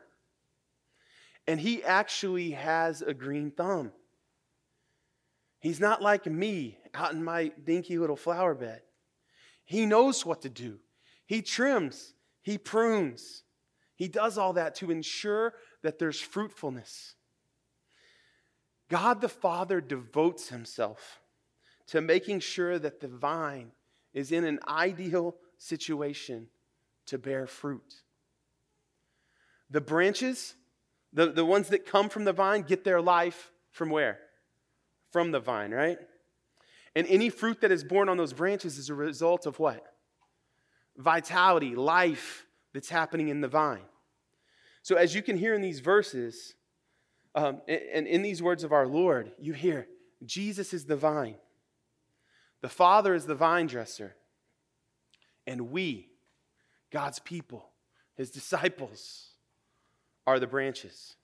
and 1.46 1.58
He 1.58 1.82
actually 1.82 2.50
has 2.50 3.00
a 3.00 3.14
green 3.14 3.50
thumb. 3.50 3.92
He's 5.60 5.80
not 5.80 6.02
like 6.02 6.26
me 6.26 6.78
out 6.92 7.12
in 7.12 7.24
my 7.24 7.50
dinky 7.64 7.98
little 7.98 8.16
flower 8.16 8.54
bed. 8.54 8.82
He 9.64 9.86
knows 9.86 10.26
what 10.26 10.42
to 10.42 10.50
do. 10.50 10.78
He 11.26 11.40
trims, 11.40 12.12
he 12.42 12.58
prunes, 12.58 13.44
he 13.96 14.08
does 14.08 14.36
all 14.36 14.52
that 14.54 14.74
to 14.76 14.90
ensure 14.90 15.54
that 15.82 15.98
there's 15.98 16.20
fruitfulness. 16.20 17.14
God 18.88 19.20
the 19.20 19.28
Father 19.28 19.80
devotes 19.80 20.48
himself 20.48 21.20
to 21.88 22.00
making 22.00 22.40
sure 22.40 22.78
that 22.78 23.00
the 23.00 23.08
vine 23.08 23.72
is 24.12 24.32
in 24.32 24.44
an 24.44 24.58
ideal 24.68 25.36
situation 25.58 26.48
to 27.06 27.18
bear 27.18 27.46
fruit. 27.46 28.02
The 29.70 29.80
branches, 29.80 30.54
the, 31.12 31.32
the 31.32 31.44
ones 31.44 31.68
that 31.68 31.86
come 31.86 32.08
from 32.08 32.24
the 32.24 32.32
vine, 32.32 32.62
get 32.62 32.84
their 32.84 33.00
life 33.00 33.50
from 33.70 33.90
where? 33.90 34.20
From 35.10 35.32
the 35.32 35.40
vine, 35.40 35.72
right? 35.72 35.98
And 36.94 37.06
any 37.08 37.28
fruit 37.28 37.60
that 37.60 37.72
is 37.72 37.82
born 37.82 38.08
on 38.08 38.16
those 38.16 38.32
branches 38.32 38.78
is 38.78 38.88
a 38.88 38.94
result 38.94 39.46
of 39.46 39.58
what? 39.58 39.84
Vitality, 40.96 41.74
life 41.74 42.46
that's 42.72 42.88
happening 42.88 43.28
in 43.28 43.40
the 43.40 43.48
vine. 43.48 43.82
So, 44.82 44.96
as 44.96 45.14
you 45.14 45.22
can 45.22 45.36
hear 45.36 45.54
in 45.54 45.62
these 45.62 45.80
verses, 45.80 46.54
um, 47.34 47.60
and 47.66 48.06
in 48.06 48.22
these 48.22 48.42
words 48.42 48.62
of 48.62 48.72
our 48.72 48.86
Lord, 48.86 49.32
you 49.38 49.52
hear 49.52 49.88
Jesus 50.24 50.72
is 50.72 50.84
the 50.84 50.96
vine, 50.96 51.36
the 52.60 52.68
Father 52.68 53.14
is 53.14 53.26
the 53.26 53.34
vine 53.34 53.66
dresser, 53.66 54.14
and 55.46 55.70
we, 55.70 56.08
God's 56.90 57.18
people, 57.18 57.70
his 58.16 58.30
disciples, 58.30 59.30
are 60.26 60.38
the 60.38 60.46
branches. 60.46 61.16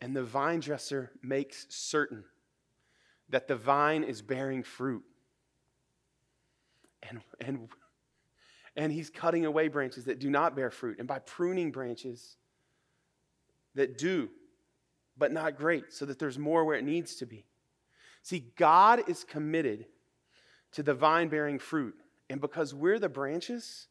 And 0.00 0.14
the 0.14 0.22
vine 0.22 0.60
dresser 0.60 1.10
makes 1.22 1.66
certain 1.68 2.24
that 3.28 3.48
the 3.48 3.56
vine 3.56 4.04
is 4.04 4.22
bearing 4.22 4.62
fruit. 4.62 5.04
And, 7.02 7.20
and, 7.40 7.68
and 8.76 8.92
he's 8.92 9.10
cutting 9.10 9.44
away 9.44 9.68
branches 9.68 10.04
that 10.06 10.18
do 10.18 10.30
not 10.30 10.56
bear 10.56 10.70
fruit. 10.70 10.98
And 10.98 11.08
by 11.08 11.18
pruning 11.20 11.70
branches 11.70 12.36
that 13.74 13.98
do, 13.98 14.30
but 15.16 15.32
not 15.32 15.56
great, 15.56 15.92
so 15.92 16.04
that 16.06 16.18
there's 16.18 16.38
more 16.38 16.64
where 16.64 16.76
it 16.76 16.84
needs 16.84 17.16
to 17.16 17.26
be. 17.26 17.44
See, 18.22 18.52
God 18.56 19.08
is 19.08 19.24
committed 19.24 19.86
to 20.72 20.82
the 20.82 20.94
vine 20.94 21.28
bearing 21.28 21.58
fruit. 21.58 21.94
And 22.30 22.40
because 22.40 22.74
we're 22.74 22.98
the 22.98 23.08
branches, 23.08 23.86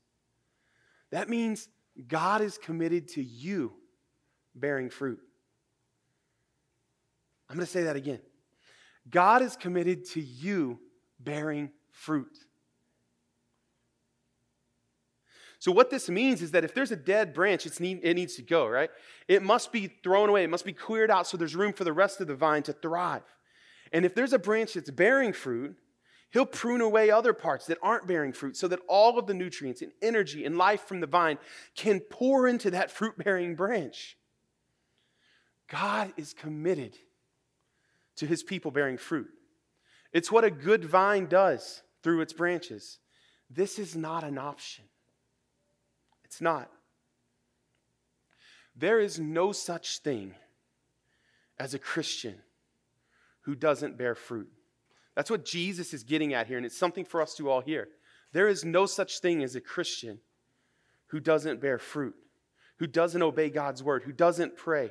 that 1.11 1.29
means 1.29 1.69
God 2.07 2.41
is 2.41 2.57
committed 2.57 3.07
to 3.09 3.23
you 3.23 3.73
bearing 4.55 4.89
fruit. 4.89 5.19
I'm 7.49 7.55
going 7.55 7.65
to 7.65 7.71
say 7.71 7.83
that 7.83 7.95
again. 7.95 8.19
God 9.09 9.41
is 9.41 9.55
committed 9.55 10.05
to 10.11 10.21
you 10.21 10.79
bearing 11.19 11.69
fruit. 11.91 12.35
So, 15.63 15.71
what 15.71 15.89
this 15.89 16.09
means 16.09 16.41
is 16.41 16.51
that 16.51 16.65
if 16.65 16.73
there's 16.73 16.91
a 16.91 16.97
dead 16.97 17.33
branch, 17.33 17.65
need, 17.79 18.01
it 18.03 18.15
needs 18.15 18.35
to 18.35 18.41
go, 18.41 18.67
right? 18.67 18.89
It 19.29 19.41
must 19.41 19.71
be 19.71 19.87
thrown 19.87 20.27
away, 20.27 20.43
it 20.43 20.49
must 20.49 20.65
be 20.65 20.73
cleared 20.73 21.09
out 21.09 21.25
so 21.25 21.37
there's 21.37 21.55
room 21.55 21.71
for 21.71 21.85
the 21.85 21.93
rest 21.93 22.19
of 22.19 22.27
the 22.27 22.35
vine 22.35 22.63
to 22.63 22.73
thrive. 22.73 23.23
And 23.93 24.03
if 24.03 24.13
there's 24.13 24.33
a 24.33 24.39
branch 24.39 24.73
that's 24.73 24.91
bearing 24.91 25.31
fruit, 25.31 25.77
he'll 26.31 26.45
prune 26.45 26.81
away 26.81 27.11
other 27.11 27.31
parts 27.31 27.65
that 27.67 27.77
aren't 27.81 28.07
bearing 28.07 28.33
fruit 28.33 28.57
so 28.57 28.67
that 28.67 28.81
all 28.89 29.17
of 29.17 29.25
the 29.25 29.33
nutrients 29.33 29.81
and 29.81 29.93
energy 30.01 30.43
and 30.43 30.57
life 30.57 30.81
from 30.81 30.99
the 30.99 31.07
vine 31.07 31.37
can 31.77 32.01
pour 32.01 32.45
into 32.45 32.69
that 32.71 32.91
fruit 32.91 33.17
bearing 33.17 33.55
branch. 33.55 34.17
God 35.69 36.11
is 36.17 36.33
committed 36.33 36.97
to 38.17 38.25
his 38.25 38.43
people 38.43 38.69
bearing 38.69 38.97
fruit. 38.97 39.29
It's 40.11 40.29
what 40.29 40.43
a 40.43 40.51
good 40.51 40.83
vine 40.83 41.27
does 41.27 41.83
through 42.03 42.19
its 42.19 42.33
branches. 42.33 42.99
This 43.49 43.79
is 43.79 43.95
not 43.95 44.25
an 44.25 44.37
option. 44.37 44.83
It's 46.33 46.41
not. 46.41 46.67
There 48.75 48.99
is 48.99 49.19
no 49.19 49.51
such 49.51 49.99
thing 49.99 50.33
as 51.59 51.75
a 51.75 51.79
Christian 51.79 52.37
who 53.41 53.53
doesn't 53.53 53.99
bear 53.99 54.15
fruit. 54.15 54.49
That's 55.15 55.29
what 55.29 55.45
Jesus 55.45 55.93
is 55.93 56.03
getting 56.03 56.33
at 56.33 56.47
here, 56.47 56.57
and 56.57 56.65
it's 56.65 56.75
something 56.75 57.05
for 57.05 57.21
us 57.21 57.35
to 57.35 57.51
all 57.51 57.61
hear. 57.61 57.87
There 58.31 58.47
is 58.47 58.65
no 58.65 58.87
such 58.87 59.19
thing 59.19 59.43
as 59.43 59.55
a 59.55 59.61
Christian 59.61 60.21
who 61.09 61.19
doesn't 61.19 61.61
bear 61.61 61.77
fruit, 61.77 62.15
who 62.77 62.87
doesn't 62.87 63.21
obey 63.21 63.51
God's 63.51 63.83
word, 63.83 64.01
who 64.01 64.11
doesn't 64.11 64.57
pray, 64.57 64.89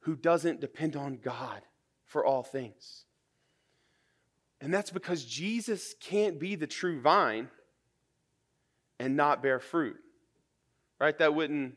who 0.00 0.16
doesn't 0.16 0.60
depend 0.60 0.96
on 0.96 1.20
God 1.22 1.62
for 2.06 2.26
all 2.26 2.42
things. 2.42 3.04
And 4.60 4.74
that's 4.74 4.90
because 4.90 5.24
Jesus 5.24 5.94
can't 6.00 6.40
be 6.40 6.56
the 6.56 6.66
true 6.66 7.00
vine 7.00 7.50
and 8.98 9.16
not 9.16 9.40
bear 9.40 9.60
fruit. 9.60 9.98
Right? 11.00 11.16
That 11.18 11.34
wouldn't, 11.34 11.76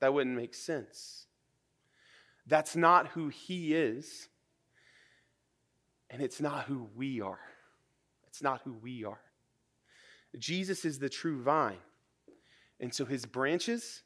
that 0.00 0.14
wouldn't 0.14 0.36
make 0.36 0.54
sense. 0.54 1.26
That's 2.46 2.74
not 2.74 3.08
who 3.08 3.28
he 3.28 3.74
is, 3.74 4.28
and 6.10 6.20
it's 6.20 6.40
not 6.40 6.64
who 6.64 6.88
we 6.96 7.20
are. 7.20 7.40
It's 8.26 8.42
not 8.42 8.62
who 8.64 8.72
we 8.72 9.04
are. 9.04 9.20
Jesus 10.38 10.84
is 10.84 10.98
the 10.98 11.08
true 11.08 11.42
vine, 11.42 11.78
and 12.80 12.92
so 12.92 13.04
his 13.04 13.26
branches 13.26 14.02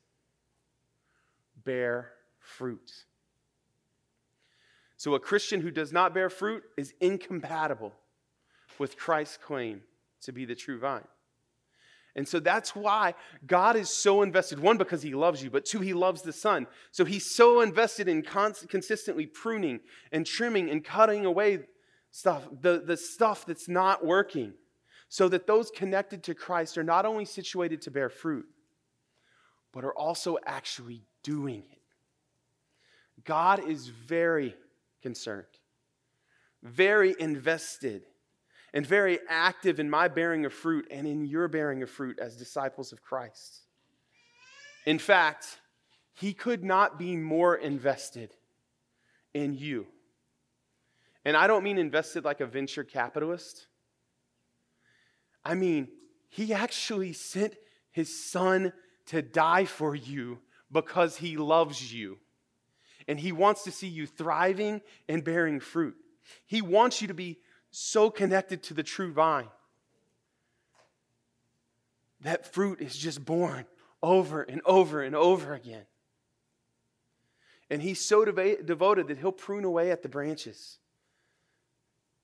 bear 1.65 2.13
fruit. 2.41 2.93
So, 4.97 5.15
a 5.15 5.21
Christian 5.21 5.61
who 5.61 5.71
does 5.71 5.93
not 5.93 6.15
bear 6.15 6.31
fruit 6.31 6.65
is 6.77 6.95
incompatible 7.01 7.93
with 8.79 8.97
Christ's 8.97 9.37
claim 9.37 9.83
to 10.23 10.33
be 10.33 10.45
the 10.45 10.55
true 10.55 10.79
vine. 10.79 11.07
And 12.17 12.27
so 12.27 12.41
that's 12.41 12.75
why 12.75 13.15
God 13.47 13.77
is 13.77 13.91
so 13.91 14.23
invested. 14.23 14.59
One, 14.59 14.79
because 14.79 15.03
he 15.03 15.15
loves 15.15 15.45
you, 15.45 15.51
but 15.51 15.67
two, 15.67 15.81
he 15.81 15.93
loves 15.93 16.23
the 16.23 16.33
Son. 16.33 16.67
So 16.91 17.05
he's 17.05 17.31
so 17.31 17.61
invested 17.61 18.09
in 18.09 18.23
consistently 18.23 19.27
pruning 19.27 19.81
and 20.11 20.25
trimming 20.25 20.71
and 20.71 20.83
cutting 20.83 21.27
away 21.27 21.61
stuff, 22.11 22.49
the, 22.63 22.83
the 22.85 22.97
stuff 22.97 23.45
that's 23.45 23.69
not 23.69 24.05
working, 24.05 24.55
so 25.11 25.29
that 25.29 25.47
those 25.47 25.71
connected 25.71 26.25
to 26.25 26.35
Christ 26.35 26.79
are 26.79 26.83
not 26.83 27.05
only 27.05 27.27
situated 27.27 27.83
to 27.83 27.91
bear 27.91 28.09
fruit, 28.09 28.47
but 29.71 29.85
are 29.85 29.95
also 29.95 30.39
actually 30.47 31.03
doing 31.23 31.65
it. 31.71 31.81
God 33.25 33.69
is 33.69 33.89
very 33.89 34.57
concerned, 35.03 35.45
very 36.63 37.15
invested 37.19 38.05
and 38.73 38.87
very 38.87 39.19
active 39.29 39.81
in 39.81 39.89
my 39.89 40.09
bearing 40.09 40.45
of 40.45 40.53
fruit 40.53 40.87
and 40.91 41.07
in 41.07 41.25
your 41.25 41.49
bearing 41.49 41.83
of 41.83 41.91
fruit 41.91 42.19
as 42.19 42.37
disciples 42.37 42.93
of 42.93 43.03
Christ. 43.03 43.61
In 44.85 44.99
fact, 44.99 45.61
he 46.15 46.33
could 46.33 46.65
not 46.65 46.99
be 46.99 47.17
more 47.17 47.55
invested 47.57 48.31
in 49.35 49.55
you. 49.55 49.87
And 51.25 51.37
I 51.37 51.47
don't 51.47 51.65
mean 51.65 51.79
invested 51.79 52.25
like 52.25 52.41
a 52.41 52.47
venture 52.47 52.85
capitalist. 52.85 53.67
I 55.45 55.55
mean, 55.55 55.89
he 56.29 56.53
actually 56.55 57.13
sent 57.13 57.55
his 57.91 58.31
son 58.31 58.73
to 59.07 59.23
die 59.23 59.65
for 59.65 59.95
you 59.95 60.39
because 60.71 61.17
he 61.17 61.37
loves 61.37 61.93
you. 61.93 62.19
And 63.09 63.19
he 63.21 63.33
wants 63.33 63.65
to 63.65 63.71
see 63.71 63.87
you 63.87 64.07
thriving 64.07 64.81
and 65.09 65.23
bearing 65.23 65.61
fruit. 65.61 65.95
He 66.47 66.63
wants 66.63 67.01
you 67.01 67.09
to 67.09 67.15
be 67.15 67.39
so 67.79 68.09
connected 68.09 68.63
to 68.63 68.73
the 68.73 68.83
true 68.83 69.13
vine. 69.13 69.49
That 72.23 72.51
fruit 72.55 72.81
is 72.81 72.97
just 72.97 73.23
born 73.23 73.67
over 74.03 74.41
and 74.41 74.63
over 74.65 75.03
and 75.03 75.15
over 75.15 75.53
again. 75.53 75.85
And 77.69 77.83
he's 77.83 78.01
so 78.01 78.25
devoted 78.25 79.09
that 79.09 79.19
he'll 79.19 79.31
prune 79.31 79.65
away 79.65 79.91
at 79.91 80.03
the 80.03 80.09
branches 80.09 80.79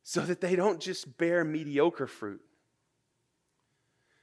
so 0.03 0.23
that 0.23 0.41
they 0.41 0.57
don't 0.57 0.81
just 0.81 1.19
bear 1.19 1.45
mediocre 1.45 2.07
fruit. 2.07 2.41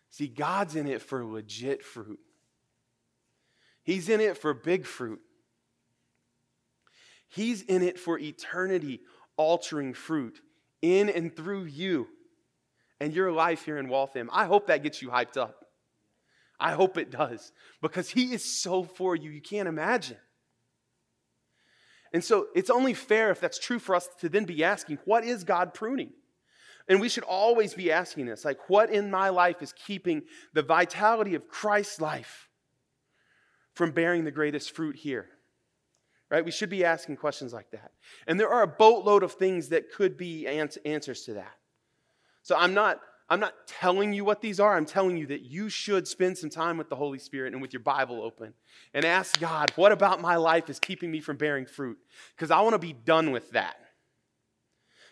See, 0.09 0.27
God's 0.27 0.75
in 0.75 0.87
it 0.87 0.99
for 0.99 1.23
legit 1.23 1.83
fruit, 1.83 2.19
He's 3.83 4.09
in 4.09 4.19
it 4.19 4.35
for 4.35 4.55
big 4.55 4.87
fruit. 4.87 5.21
He's 7.27 7.61
in 7.61 7.83
it 7.83 7.99
for 7.99 8.17
eternity 8.17 9.01
altering 9.37 9.93
fruit 9.93 10.41
in 10.81 11.09
and 11.09 11.35
through 11.35 11.65
you 11.65 12.07
and 12.99 13.13
your 13.13 13.31
life 13.31 13.65
here 13.65 13.77
in 13.77 13.89
Waltham. 13.89 14.29
I 14.31 14.45
hope 14.45 14.67
that 14.67 14.83
gets 14.83 15.01
you 15.01 15.09
hyped 15.09 15.37
up. 15.37 15.65
I 16.59 16.73
hope 16.73 16.97
it 16.97 17.11
does 17.11 17.51
because 17.81 18.09
He 18.09 18.33
is 18.33 18.43
so 18.43 18.83
for 18.83 19.15
you, 19.15 19.31
you 19.31 19.41
can't 19.41 19.69
imagine. 19.69 20.17
And 22.11 22.23
so 22.23 22.47
it's 22.55 22.69
only 22.69 22.93
fair 22.93 23.29
if 23.31 23.39
that's 23.39 23.59
true 23.59 23.79
for 23.79 23.95
us 23.95 24.09
to 24.21 24.29
then 24.29 24.45
be 24.45 24.63
asking, 24.63 24.97
what 25.05 25.23
is 25.23 25.43
God 25.43 25.73
pruning? 25.73 26.11
And 26.87 26.99
we 26.99 27.07
should 27.07 27.23
always 27.23 27.75
be 27.75 27.91
asking 27.91 28.25
this 28.25 28.43
like, 28.43 28.67
what 28.67 28.89
in 28.89 29.11
my 29.11 29.29
life 29.29 29.61
is 29.61 29.73
keeping 29.73 30.23
the 30.53 30.63
vitality 30.63 31.35
of 31.35 31.47
Christ's 31.47 32.01
life 32.01 32.49
from 33.75 33.91
bearing 33.91 34.23
the 34.23 34.31
greatest 34.31 34.75
fruit 34.75 34.95
here? 34.95 35.29
Right? 36.29 36.45
We 36.45 36.51
should 36.51 36.69
be 36.69 36.85
asking 36.85 37.17
questions 37.17 37.53
like 37.53 37.71
that. 37.71 37.91
And 38.27 38.39
there 38.39 38.49
are 38.49 38.61
a 38.61 38.67
boatload 38.67 39.23
of 39.23 39.33
things 39.33 39.69
that 39.69 39.91
could 39.91 40.15
be 40.15 40.47
answers 40.47 41.23
to 41.23 41.33
that. 41.33 41.55
So 42.43 42.55
I'm 42.55 42.73
not 42.73 43.01
I'm 43.31 43.39
not 43.39 43.67
telling 43.67 44.11
you 44.11 44.25
what 44.25 44.41
these 44.41 44.59
are. 44.59 44.75
I'm 44.75 44.87
telling 44.87 45.15
you 45.15 45.27
that 45.27 45.41
you 45.41 45.69
should 45.69 46.07
spend 46.07 46.35
some 46.37 46.49
time 46.49 46.77
with 46.77 46.89
the 46.89 46.95
Holy 46.95 47.19
Spirit 47.19 47.53
and 47.53 47.61
with 47.61 47.71
your 47.71 47.81
Bible 47.81 48.23
open 48.23 48.55
and 48.93 49.05
ask 49.05 49.39
God, 49.39 49.71
what 49.75 49.91
about 49.91 50.19
my 50.19 50.35
life 50.35 50.67
is 50.67 50.79
keeping 50.79 51.11
me 51.11 51.21
from 51.21 51.37
bearing 51.37 51.67
fruit? 51.67 51.99
Because 52.35 52.49
I 52.49 52.61
want 52.61 52.73
to 52.73 52.79
be 52.79 52.93
done 52.93 53.31
with 53.31 53.51
that. 53.51 53.75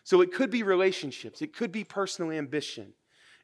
So 0.03 0.21
it 0.21 0.33
could 0.33 0.49
be 0.49 0.63
relationships, 0.63 1.41
it 1.41 1.53
could 1.53 1.71
be 1.71 1.83
personal 1.83 2.31
ambition, 2.31 2.93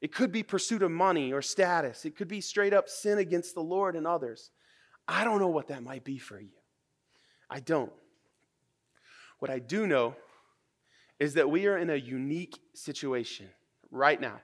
it 0.01 0.13
could 0.13 0.32
be 0.32 0.42
pursuit 0.42 0.82
of 0.82 0.92
money 0.92 1.34
or 1.34 1.42
status, 1.42 2.06
it 2.06 2.15
could 2.15 2.30
be 2.30 2.42
straight 2.42 2.74
up 2.74 2.89
sin 2.89 3.20
against 3.20 3.53
the 3.53 3.62
Lord 3.62 3.96
and 3.96 4.08
others. 4.08 4.50
I 5.08 5.24
don't 5.24 5.39
know 5.39 5.50
what 5.50 5.68
that 5.68 5.84
might 5.84 6.06
be 6.06 6.18
for 6.18 6.39
you. 6.39 6.62
I 7.54 7.60
don't. 7.60 7.94
What 9.38 9.52
I 9.52 9.60
do 9.60 9.86
know 9.86 10.16
is 11.20 11.36
that 11.36 11.52
we 11.52 11.68
are 11.68 11.78
in 11.78 11.92
a 11.92 11.96
unique 11.96 12.58
situation 12.74 13.48
right 13.92 14.20
now 14.20 14.42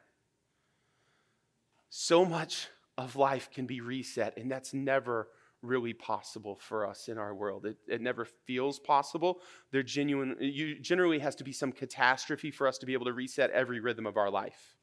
so 1.89 2.24
much 2.24 2.68
of 3.00 3.16
life 3.16 3.50
can 3.51 3.66
be 3.66 3.82
reset, 3.82 4.38
and 4.38 4.51
that's 4.51 4.75
never 4.75 5.30
really 5.63 5.92
possible 5.92 6.60
for 6.62 6.86
us 6.86 7.08
in 7.08 7.18
our 7.18 7.34
world. 7.34 7.66
It, 7.66 7.78
it 7.88 8.00
never 8.00 8.25
feels 8.46 8.78
possible. 8.78 9.42
There 9.72 9.82
genuine, 9.82 10.36
you, 10.39 10.80
generally 10.80 11.18
has 11.18 11.36
to 11.38 11.44
be 11.44 11.51
some 11.51 11.72
catastrophe 11.72 12.51
for 12.51 12.68
us 12.68 12.78
to 12.78 12.86
be 12.86 12.94
able 12.94 13.08
to 13.08 13.13
reset 13.13 13.50
every 13.50 13.80
rhythm 13.80 14.06
of 14.06 14.18
our 14.18 14.30
life. 14.30 14.75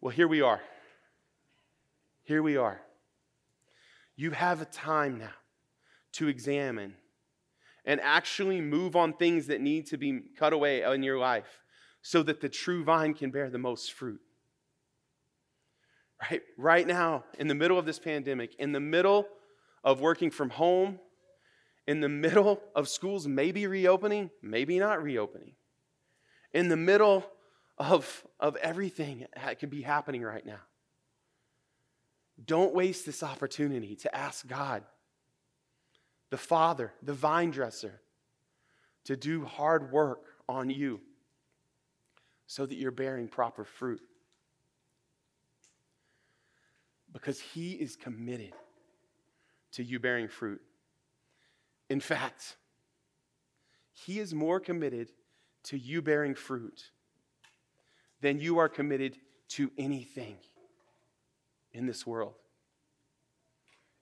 Well, 0.00 0.14
here 0.14 0.26
we 0.26 0.40
are. 0.40 0.62
Here 2.22 2.42
we 2.42 2.56
are. 2.56 2.80
You 4.16 4.30
have 4.30 4.62
a 4.62 4.66
time 4.66 5.18
now 5.18 5.39
to 6.12 6.28
examine 6.28 6.94
and 7.84 8.00
actually 8.00 8.60
move 8.60 8.96
on 8.96 9.12
things 9.12 9.46
that 9.46 9.60
need 9.60 9.86
to 9.86 9.96
be 9.96 10.20
cut 10.38 10.52
away 10.52 10.82
in 10.82 11.02
your 11.02 11.18
life 11.18 11.60
so 12.02 12.22
that 12.22 12.40
the 12.40 12.48
true 12.48 12.84
vine 12.84 13.14
can 13.14 13.30
bear 13.30 13.50
the 13.50 13.58
most 13.58 13.92
fruit 13.92 14.20
right, 16.20 16.42
right 16.56 16.86
now, 16.86 17.24
in 17.38 17.48
the 17.48 17.54
middle 17.54 17.78
of 17.78 17.86
this 17.86 17.98
pandemic, 17.98 18.54
in 18.58 18.72
the 18.72 18.80
middle 18.80 19.26
of 19.82 20.00
working 20.00 20.30
from 20.30 20.50
home, 20.50 20.98
in 21.86 22.00
the 22.00 22.08
middle 22.08 22.60
of 22.74 22.88
schools 22.88 23.26
maybe 23.26 23.66
reopening, 23.66 24.30
maybe 24.42 24.78
not 24.78 25.02
reopening, 25.02 25.54
in 26.52 26.68
the 26.68 26.76
middle 26.76 27.24
of, 27.78 28.24
of 28.38 28.56
everything 28.56 29.26
that 29.34 29.58
could 29.58 29.70
be 29.70 29.82
happening 29.82 30.22
right 30.22 30.44
now. 30.44 30.60
Don't 32.42 32.74
waste 32.74 33.06
this 33.06 33.22
opportunity 33.22 33.96
to 33.96 34.14
ask 34.14 34.46
God, 34.46 34.82
the 36.30 36.38
Father, 36.38 36.92
the 37.02 37.12
vine 37.12 37.50
dresser, 37.50 38.00
to 39.04 39.16
do 39.16 39.44
hard 39.44 39.92
work 39.92 40.22
on 40.48 40.70
you 40.70 41.00
so 42.46 42.66
that 42.66 42.76
you're 42.76 42.90
bearing 42.90 43.28
proper 43.28 43.64
fruit 43.64 44.00
because 47.12 47.40
He 47.40 47.72
is 47.72 47.96
committed 47.96 48.52
to 49.72 49.82
you 49.82 49.98
bearing 49.98 50.28
fruit. 50.28 50.60
In 51.88 52.00
fact, 52.00 52.56
He 53.92 54.18
is 54.18 54.34
more 54.34 54.60
committed 54.60 55.10
to 55.64 55.76
you 55.76 56.02
bearing 56.02 56.34
fruit 56.34 56.90
than 58.20 58.38
you 58.38 58.58
are 58.58 58.68
committed 58.68 59.16
to 59.48 59.70
anything 59.78 60.36
in 61.72 61.86
this 61.86 62.06
world. 62.06 62.34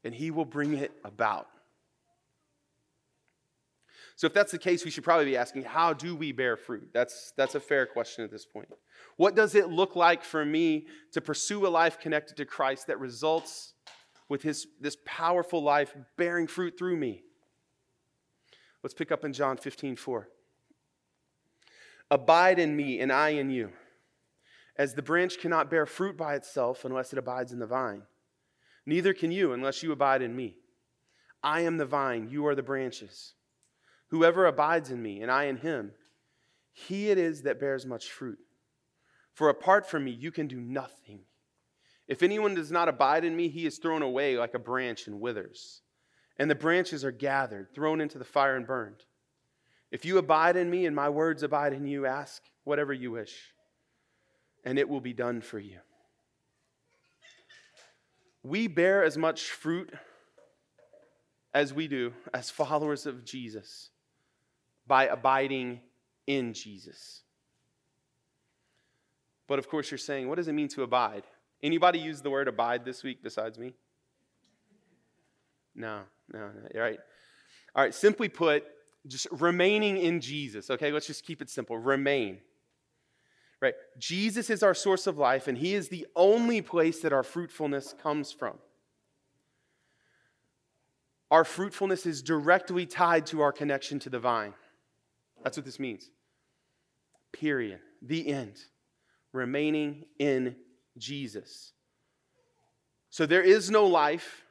And 0.04 0.14
He 0.14 0.30
will 0.30 0.44
bring 0.44 0.74
it 0.74 0.92
about. 1.04 1.48
So, 4.18 4.26
if 4.26 4.34
that's 4.34 4.50
the 4.50 4.58
case, 4.58 4.84
we 4.84 4.90
should 4.90 5.04
probably 5.04 5.26
be 5.26 5.36
asking, 5.36 5.62
how 5.62 5.92
do 5.92 6.16
we 6.16 6.32
bear 6.32 6.56
fruit? 6.56 6.88
That's, 6.92 7.32
that's 7.36 7.54
a 7.54 7.60
fair 7.60 7.86
question 7.86 8.24
at 8.24 8.32
this 8.32 8.44
point. 8.44 8.68
What 9.16 9.36
does 9.36 9.54
it 9.54 9.68
look 9.68 9.94
like 9.94 10.24
for 10.24 10.44
me 10.44 10.88
to 11.12 11.20
pursue 11.20 11.64
a 11.64 11.68
life 11.68 12.00
connected 12.00 12.36
to 12.38 12.44
Christ 12.44 12.88
that 12.88 12.98
results 12.98 13.74
with 14.28 14.42
his, 14.42 14.66
this 14.80 14.96
powerful 15.04 15.62
life 15.62 15.94
bearing 16.16 16.48
fruit 16.48 16.76
through 16.76 16.96
me? 16.96 17.22
Let's 18.82 18.92
pick 18.92 19.12
up 19.12 19.24
in 19.24 19.32
John 19.32 19.56
15 19.56 19.94
4. 19.94 20.28
Abide 22.10 22.58
in 22.58 22.74
me, 22.74 22.98
and 22.98 23.12
I 23.12 23.28
in 23.28 23.50
you. 23.50 23.70
As 24.74 24.94
the 24.94 25.02
branch 25.02 25.38
cannot 25.38 25.70
bear 25.70 25.86
fruit 25.86 26.16
by 26.16 26.34
itself 26.34 26.84
unless 26.84 27.12
it 27.12 27.20
abides 27.20 27.52
in 27.52 27.60
the 27.60 27.66
vine, 27.66 28.02
neither 28.84 29.14
can 29.14 29.30
you 29.30 29.52
unless 29.52 29.80
you 29.84 29.92
abide 29.92 30.22
in 30.22 30.34
me. 30.34 30.56
I 31.40 31.60
am 31.60 31.76
the 31.76 31.86
vine, 31.86 32.28
you 32.28 32.48
are 32.48 32.56
the 32.56 32.64
branches. 32.64 33.34
Whoever 34.08 34.46
abides 34.46 34.90
in 34.90 35.02
me, 35.02 35.20
and 35.20 35.30
I 35.30 35.44
in 35.44 35.58
him, 35.58 35.92
he 36.72 37.10
it 37.10 37.18
is 37.18 37.42
that 37.42 37.60
bears 37.60 37.84
much 37.84 38.10
fruit. 38.10 38.38
For 39.34 39.48
apart 39.48 39.88
from 39.88 40.04
me, 40.04 40.10
you 40.12 40.30
can 40.30 40.46
do 40.46 40.60
nothing. 40.60 41.20
If 42.06 42.22
anyone 42.22 42.54
does 42.54 42.72
not 42.72 42.88
abide 42.88 43.24
in 43.24 43.36
me, 43.36 43.48
he 43.48 43.66
is 43.66 43.78
thrown 43.78 44.02
away 44.02 44.38
like 44.38 44.54
a 44.54 44.58
branch 44.58 45.06
and 45.06 45.20
withers. 45.20 45.82
And 46.38 46.50
the 46.50 46.54
branches 46.54 47.04
are 47.04 47.12
gathered, 47.12 47.74
thrown 47.74 48.00
into 48.00 48.18
the 48.18 48.24
fire, 48.24 48.56
and 48.56 48.66
burned. 48.66 49.04
If 49.90 50.04
you 50.04 50.18
abide 50.18 50.56
in 50.56 50.70
me 50.70 50.86
and 50.86 50.96
my 50.96 51.08
words 51.08 51.42
abide 51.42 51.72
in 51.72 51.86
you, 51.86 52.06
ask 52.06 52.42
whatever 52.64 52.92
you 52.92 53.10
wish, 53.10 53.52
and 54.64 54.78
it 54.78 54.88
will 54.88 55.00
be 55.00 55.12
done 55.12 55.40
for 55.40 55.58
you. 55.58 55.78
We 58.42 58.68
bear 58.68 59.04
as 59.04 59.18
much 59.18 59.50
fruit 59.50 59.92
as 61.52 61.74
we 61.74 61.88
do 61.88 62.14
as 62.32 62.50
followers 62.50 63.04
of 63.04 63.24
Jesus 63.24 63.90
by 64.88 65.06
abiding 65.06 65.80
in 66.26 66.54
Jesus. 66.54 67.22
But 69.46 69.58
of 69.58 69.68
course, 69.68 69.90
you're 69.90 69.98
saying, 69.98 70.28
what 70.28 70.36
does 70.36 70.48
it 70.48 70.52
mean 70.52 70.68
to 70.68 70.82
abide? 70.82 71.24
Anybody 71.62 71.98
use 71.98 72.20
the 72.20 72.30
word 72.30 72.48
abide 72.48 72.84
this 72.84 73.02
week 73.02 73.22
besides 73.22 73.58
me? 73.58 73.74
No, 75.74 76.00
no, 76.32 76.38
no. 76.38 76.68
All 76.74 76.80
right. 76.80 76.98
All 77.74 77.84
right, 77.84 77.94
simply 77.94 78.28
put, 78.28 78.64
just 79.06 79.26
remaining 79.30 79.96
in 79.96 80.20
Jesus. 80.20 80.70
Okay, 80.70 80.90
let's 80.90 81.06
just 81.06 81.24
keep 81.24 81.40
it 81.40 81.50
simple. 81.50 81.78
Remain. 81.78 82.38
Right? 83.60 83.74
Jesus 83.98 84.50
is 84.50 84.62
our 84.62 84.74
source 84.74 85.06
of 85.06 85.18
life, 85.18 85.48
and 85.48 85.58
He 85.58 85.74
is 85.74 85.88
the 85.88 86.06
only 86.14 86.60
place 86.62 87.00
that 87.00 87.12
our 87.12 87.22
fruitfulness 87.22 87.94
comes 88.00 88.32
from. 88.32 88.58
Our 91.30 91.44
fruitfulness 91.44 92.06
is 92.06 92.22
directly 92.22 92.86
tied 92.86 93.26
to 93.26 93.40
our 93.42 93.52
connection 93.52 93.98
to 94.00 94.10
the 94.10 94.18
vine. 94.18 94.54
That's 95.42 95.56
what 95.56 95.66
this 95.66 95.78
means. 95.78 96.10
Period. 97.32 97.80
The 98.02 98.28
end 98.28 98.56
remaining 99.32 100.04
in 100.18 100.56
Jesus. 100.96 101.72
So 103.10 103.26
there 103.26 103.42
is 103.42 103.70
no 103.70 103.86
life 103.86 104.44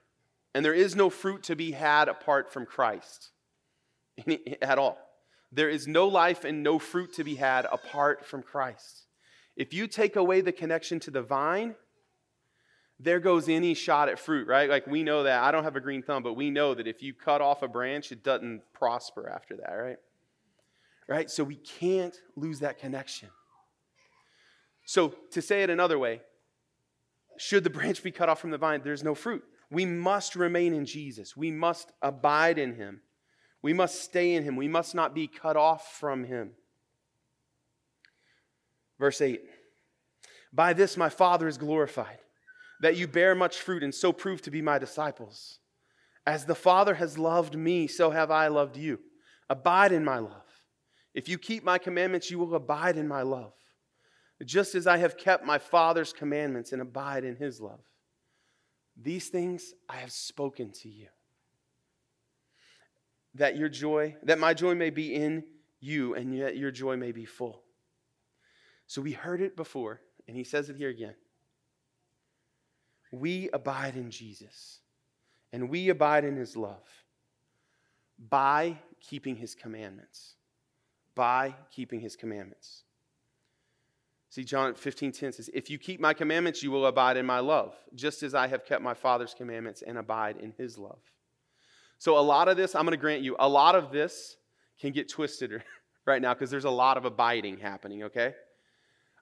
and 0.53 0.65
there 0.65 0.73
is 0.73 0.95
no 0.95 1.09
fruit 1.09 1.43
to 1.43 1.55
be 1.55 1.71
had 1.71 2.07
apart 2.07 2.51
from 2.51 2.65
Christ 2.65 3.29
at 4.61 4.79
all. 4.79 4.97
There 5.51 5.69
is 5.69 5.87
no 5.87 6.07
life 6.07 6.43
and 6.43 6.63
no 6.63 6.79
fruit 6.79 7.13
to 7.13 7.23
be 7.23 7.35
had 7.35 7.65
apart 7.65 8.25
from 8.25 8.43
Christ. 8.43 9.05
If 9.55 9.73
you 9.73 9.87
take 9.87 10.15
away 10.15 10.41
the 10.41 10.51
connection 10.51 10.99
to 11.01 11.11
the 11.11 11.21
vine, 11.21 11.75
there 12.99 13.19
goes 13.19 13.47
any 13.47 13.73
shot 13.73 14.09
at 14.09 14.19
fruit, 14.19 14.47
right? 14.47 14.69
Like 14.69 14.87
we 14.87 15.03
know 15.03 15.23
that. 15.23 15.43
I 15.43 15.51
don't 15.51 15.63
have 15.63 15.75
a 15.75 15.81
green 15.81 16.01
thumb, 16.01 16.23
but 16.23 16.33
we 16.33 16.49
know 16.49 16.73
that 16.73 16.87
if 16.87 17.01
you 17.01 17.13
cut 17.13 17.41
off 17.41 17.61
a 17.61 17.67
branch, 17.67 18.11
it 18.11 18.23
doesn't 18.23 18.61
prosper 18.73 19.29
after 19.29 19.57
that, 19.57 19.71
right? 19.71 19.97
Right? 21.07 21.29
So 21.29 21.43
we 21.43 21.55
can't 21.55 22.15
lose 22.35 22.59
that 22.59 22.79
connection. 22.79 23.29
So, 24.85 25.13
to 25.31 25.41
say 25.41 25.63
it 25.63 25.69
another 25.69 25.99
way, 25.99 26.21
should 27.37 27.63
the 27.63 27.69
branch 27.69 28.03
be 28.03 28.11
cut 28.11 28.29
off 28.29 28.39
from 28.39 28.51
the 28.51 28.57
vine, 28.57 28.81
there's 28.83 29.03
no 29.03 29.15
fruit. 29.15 29.43
We 29.69 29.85
must 29.85 30.35
remain 30.35 30.73
in 30.73 30.85
Jesus. 30.85 31.35
We 31.35 31.51
must 31.51 31.91
abide 32.01 32.57
in 32.57 32.75
him. 32.75 33.01
We 33.61 33.73
must 33.73 34.01
stay 34.01 34.33
in 34.33 34.43
him. 34.43 34.55
We 34.55 34.67
must 34.67 34.95
not 34.95 35.13
be 35.13 35.27
cut 35.27 35.57
off 35.57 35.97
from 35.99 36.23
him. 36.23 36.51
Verse 38.97 39.19
8 39.21 39.41
By 40.53 40.73
this 40.73 40.95
my 40.95 41.09
Father 41.09 41.47
is 41.47 41.57
glorified, 41.57 42.19
that 42.81 42.95
you 42.95 43.07
bear 43.07 43.35
much 43.35 43.57
fruit 43.57 43.83
and 43.83 43.93
so 43.93 44.13
prove 44.13 44.41
to 44.43 44.51
be 44.51 44.61
my 44.61 44.77
disciples. 44.77 45.59
As 46.25 46.45
the 46.45 46.55
Father 46.55 46.95
has 46.95 47.17
loved 47.17 47.55
me, 47.55 47.87
so 47.87 48.11
have 48.11 48.31
I 48.31 48.47
loved 48.47 48.77
you. 48.77 48.99
Abide 49.49 49.91
in 49.91 50.03
my 50.03 50.19
love. 50.19 50.46
If 51.17 51.27
you 51.27 51.39
keep 51.39 51.63
my 51.63 51.79
commandments, 51.79 52.29
you 52.29 52.37
will 52.37 52.53
abide 52.53 52.95
in 52.95 53.07
my 53.07 53.23
love, 53.23 53.55
just 54.45 54.75
as 54.75 54.85
I 54.85 54.97
have 54.97 55.17
kept 55.17 55.43
my 55.43 55.57
Father's 55.57 56.13
commandments 56.13 56.73
and 56.73 56.79
abide 56.79 57.23
in 57.23 57.35
his 57.35 57.59
love. 57.59 57.79
These 58.95 59.29
things 59.29 59.73
I 59.89 59.95
have 59.95 60.11
spoken 60.11 60.69
to 60.73 60.87
you, 60.87 61.07
that 63.33 63.57
your 63.57 63.67
joy, 63.67 64.15
that 64.21 64.37
my 64.37 64.53
joy 64.53 64.75
may 64.75 64.91
be 64.91 65.15
in 65.15 65.43
you, 65.79 66.13
and 66.13 66.37
yet 66.37 66.55
your 66.55 66.69
joy 66.69 66.97
may 66.97 67.11
be 67.11 67.25
full. 67.25 67.63
So 68.85 69.01
we 69.01 69.13
heard 69.13 69.41
it 69.41 69.55
before, 69.55 69.99
and 70.27 70.37
he 70.37 70.43
says 70.43 70.69
it 70.69 70.75
here 70.75 70.89
again. 70.89 71.15
We 73.11 73.49
abide 73.53 73.95
in 73.95 74.11
Jesus, 74.11 74.81
and 75.51 75.67
we 75.67 75.89
abide 75.89 76.25
in 76.25 76.35
his 76.35 76.55
love 76.55 76.87
by 78.29 78.77
keeping 79.01 79.35
his 79.35 79.55
commandments. 79.55 80.35
By 81.17 81.55
keeping 81.71 81.99
his 81.99 82.15
commandments. 82.15 82.83
See, 84.29 84.43
John 84.43 84.75
15, 84.75 85.11
10 85.11 85.33
says, 85.33 85.49
If 85.53 85.69
you 85.69 85.77
keep 85.77 85.99
my 85.99 86.13
commandments, 86.13 86.61
you 86.61 86.69
will 86.69 86.85
abide 86.85 87.17
in 87.17 87.25
my 87.25 87.39
love, 87.39 87.75
just 87.95 88.23
as 88.23 88.35
I 88.35 88.47
have 88.47 88.65
kept 88.65 88.83
my 88.83 88.93
Father's 88.93 89.33
commandments 89.33 89.81
and 89.81 89.97
abide 89.97 90.37
in 90.37 90.53
his 90.57 90.77
love. 90.77 90.99
So, 91.97 92.17
a 92.17 92.21
lot 92.21 92.47
of 92.47 92.55
this, 92.55 92.75
I'm 92.75 92.83
going 92.83 92.91
to 92.91 92.97
grant 92.97 93.23
you, 93.23 93.35
a 93.39 93.49
lot 93.49 93.73
of 93.73 93.91
this 93.91 94.37
can 94.79 94.91
get 94.91 95.09
twisted 95.09 95.63
right 96.05 96.21
now 96.21 96.33
because 96.33 96.51
there's 96.51 96.65
a 96.65 96.69
lot 96.69 96.97
of 96.97 97.05
abiding 97.05 97.57
happening, 97.57 98.03
okay? 98.03 98.35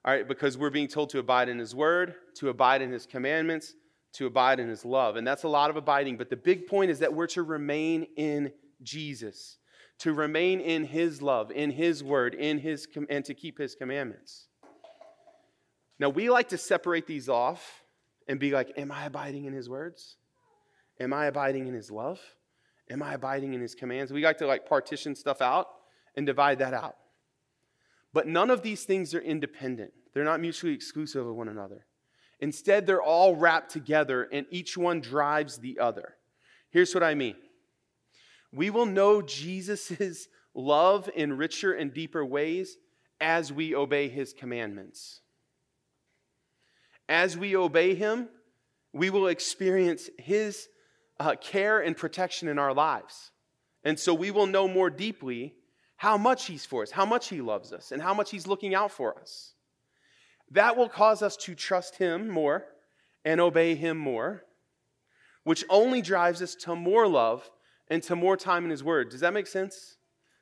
All 0.04 0.12
right, 0.12 0.28
because 0.28 0.58
we're 0.58 0.70
being 0.70 0.88
told 0.88 1.10
to 1.10 1.18
abide 1.18 1.48
in 1.48 1.58
his 1.58 1.74
word, 1.74 2.14
to 2.36 2.48
abide 2.48 2.82
in 2.82 2.92
his 2.92 3.06
commandments, 3.06 3.74
to 4.14 4.26
abide 4.26 4.60
in 4.60 4.68
his 4.68 4.84
love. 4.84 5.16
And 5.16 5.26
that's 5.26 5.42
a 5.42 5.48
lot 5.48 5.70
of 5.70 5.76
abiding. 5.76 6.16
But 6.16 6.30
the 6.30 6.36
big 6.36 6.66
point 6.66 6.90
is 6.90 6.98
that 7.00 7.12
we're 7.12 7.26
to 7.28 7.42
remain 7.42 8.06
in 8.16 8.52
Jesus, 8.82 9.58
to 9.98 10.12
remain 10.12 10.60
in 10.60 10.84
his 10.84 11.22
love, 11.22 11.50
in 11.50 11.70
his 11.70 12.04
word, 12.04 12.34
in 12.34 12.58
his 12.58 12.86
and 13.08 13.24
to 13.24 13.34
keep 13.34 13.58
his 13.58 13.74
commandments. 13.74 14.48
Now, 15.98 16.10
we 16.10 16.28
like 16.28 16.50
to 16.50 16.58
separate 16.58 17.06
these 17.06 17.28
off 17.28 17.82
and 18.28 18.38
be 18.38 18.50
like, 18.50 18.72
Am 18.76 18.92
I 18.92 19.06
abiding 19.06 19.46
in 19.46 19.52
his 19.52 19.68
words? 19.68 20.16
Am 21.00 21.12
I 21.12 21.26
abiding 21.26 21.66
in 21.66 21.74
his 21.74 21.90
love? 21.90 22.20
Am 22.90 23.02
I 23.02 23.14
abiding 23.14 23.54
in 23.54 23.60
his 23.60 23.74
commands? 23.74 24.12
We 24.12 24.24
like 24.24 24.38
to 24.38 24.46
like 24.46 24.68
partition 24.68 25.14
stuff 25.14 25.40
out 25.40 25.68
and 26.14 26.26
divide 26.26 26.58
that 26.60 26.74
out. 26.74 26.96
But 28.12 28.26
none 28.26 28.50
of 28.50 28.62
these 28.62 28.84
things 28.84 29.14
are 29.14 29.20
independent, 29.20 29.92
they're 30.14 30.24
not 30.24 30.40
mutually 30.40 30.72
exclusive 30.72 31.26
of 31.26 31.34
one 31.34 31.48
another. 31.48 31.86
Instead, 32.40 32.86
they're 32.86 33.02
all 33.02 33.34
wrapped 33.34 33.70
together 33.70 34.28
and 34.30 34.46
each 34.50 34.76
one 34.76 35.00
drives 35.00 35.58
the 35.58 35.78
other. 35.78 36.16
Here's 36.70 36.94
what 36.94 37.02
I 37.02 37.14
mean 37.14 37.36
we 38.52 38.70
will 38.70 38.86
know 38.86 39.22
Jesus' 39.22 40.28
love 40.54 41.10
in 41.14 41.36
richer 41.36 41.72
and 41.72 41.92
deeper 41.92 42.24
ways 42.24 42.76
as 43.20 43.52
we 43.52 43.74
obey 43.74 44.08
his 44.08 44.32
commandments. 44.32 45.20
As 47.08 47.36
we 47.36 47.56
obey 47.56 47.94
Him, 47.94 48.28
we 48.92 49.10
will 49.10 49.28
experience 49.28 50.10
His 50.18 50.68
uh, 51.20 51.36
care 51.40 51.80
and 51.80 51.96
protection 51.96 52.48
in 52.48 52.58
our 52.58 52.74
lives. 52.74 53.30
And 53.84 53.98
so 53.98 54.12
we 54.12 54.30
will 54.30 54.46
know 54.46 54.66
more 54.66 54.90
deeply 54.90 55.54
how 55.96 56.18
much 56.18 56.46
He's 56.46 56.66
for 56.66 56.82
us, 56.82 56.90
how 56.90 57.06
much 57.06 57.28
He 57.28 57.40
loves 57.40 57.72
us, 57.72 57.92
and 57.92 58.02
how 58.02 58.14
much 58.14 58.30
He's 58.30 58.46
looking 58.46 58.74
out 58.74 58.90
for 58.90 59.18
us. 59.18 59.52
That 60.50 60.76
will 60.76 60.88
cause 60.88 61.22
us 61.22 61.36
to 61.38 61.54
trust 61.54 61.96
Him 61.96 62.28
more 62.28 62.64
and 63.24 63.40
obey 63.40 63.74
Him 63.76 63.96
more, 63.96 64.44
which 65.44 65.64
only 65.70 66.02
drives 66.02 66.42
us 66.42 66.54
to 66.56 66.74
more 66.74 67.06
love 67.06 67.48
and 67.88 68.02
to 68.04 68.16
more 68.16 68.36
time 68.36 68.64
in 68.64 68.70
His 68.70 68.84
Word. 68.84 69.10
Does 69.10 69.20
that 69.20 69.32
make 69.32 69.46
sense? 69.46 69.96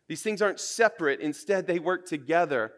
These 0.09 0.23
things 0.23 0.43
aren't 0.43 0.61
separate, 0.61 1.21
instead, 1.21 1.67
they 1.67 1.79
work 1.79 2.07
together 2.07 2.73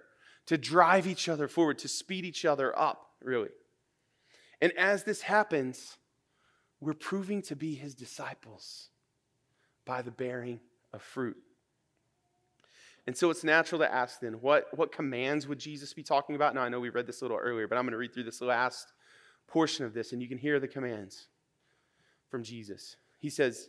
to 0.46 0.56
drive 0.56 1.06
each 1.06 1.28
other 1.28 1.48
forward, 1.48 1.78
to 1.78 1.88
speed 1.88 2.24
each 2.24 2.44
other 2.44 2.76
up, 2.78 3.10
really. 3.22 3.50
And 4.60 4.72
as 4.78 5.02
this 5.02 5.22
happens, 5.22 5.98
we're 6.80 6.94
proving 6.94 7.42
to 7.42 7.56
be 7.56 7.74
his 7.74 7.94
disciples 7.94 8.90
by 9.84 10.02
the 10.02 10.10
bearing 10.10 10.60
of 10.92 11.02
fruit. 11.02 11.36
And 13.06 13.16
so 13.16 13.30
it's 13.30 13.44
natural 13.44 13.80
to 13.80 13.92
ask 13.92 14.20
then, 14.20 14.34
what, 14.34 14.66
what 14.76 14.92
commands 14.92 15.46
would 15.46 15.58
Jesus 15.58 15.92
be 15.92 16.02
talking 16.02 16.34
about? 16.34 16.54
Now, 16.54 16.62
I 16.62 16.68
know 16.68 16.80
we 16.80 16.88
read 16.88 17.06
this 17.06 17.20
a 17.20 17.24
little 17.24 17.38
earlier, 17.38 17.68
but 17.68 17.78
I'm 17.78 17.84
going 17.84 17.92
to 17.92 17.98
read 17.98 18.12
through 18.12 18.24
this 18.24 18.40
last 18.40 18.92
portion 19.46 19.84
of 19.84 19.94
this, 19.94 20.12
and 20.12 20.20
you 20.20 20.28
can 20.28 20.38
hear 20.38 20.58
the 20.58 20.68
commands 20.68 21.28
from 22.28 22.42
Jesus. 22.42 22.96
He 23.18 23.30
says, 23.30 23.68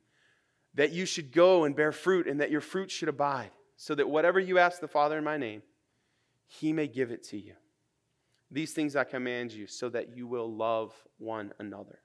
that 0.75 0.91
you 0.91 1.05
should 1.05 1.31
go 1.31 1.63
and 1.63 1.75
bear 1.75 1.91
fruit, 1.91 2.27
and 2.27 2.39
that 2.39 2.51
your 2.51 2.61
fruit 2.61 2.91
should 2.91 3.09
abide, 3.09 3.51
so 3.75 3.95
that 3.95 4.09
whatever 4.09 4.39
you 4.39 4.57
ask 4.57 4.79
the 4.79 4.87
Father 4.87 5.17
in 5.17 5.23
my 5.23 5.37
name, 5.37 5.61
he 6.47 6.73
may 6.73 6.87
give 6.87 7.11
it 7.11 7.23
to 7.23 7.37
you. 7.37 7.53
These 8.49 8.73
things 8.73 8.95
I 8.95 9.05
command 9.05 9.53
you 9.53 9.67
so 9.67 9.89
that 9.89 10.15
you 10.15 10.27
will 10.27 10.53
love 10.53 10.93
one 11.17 11.53
another. 11.59 11.99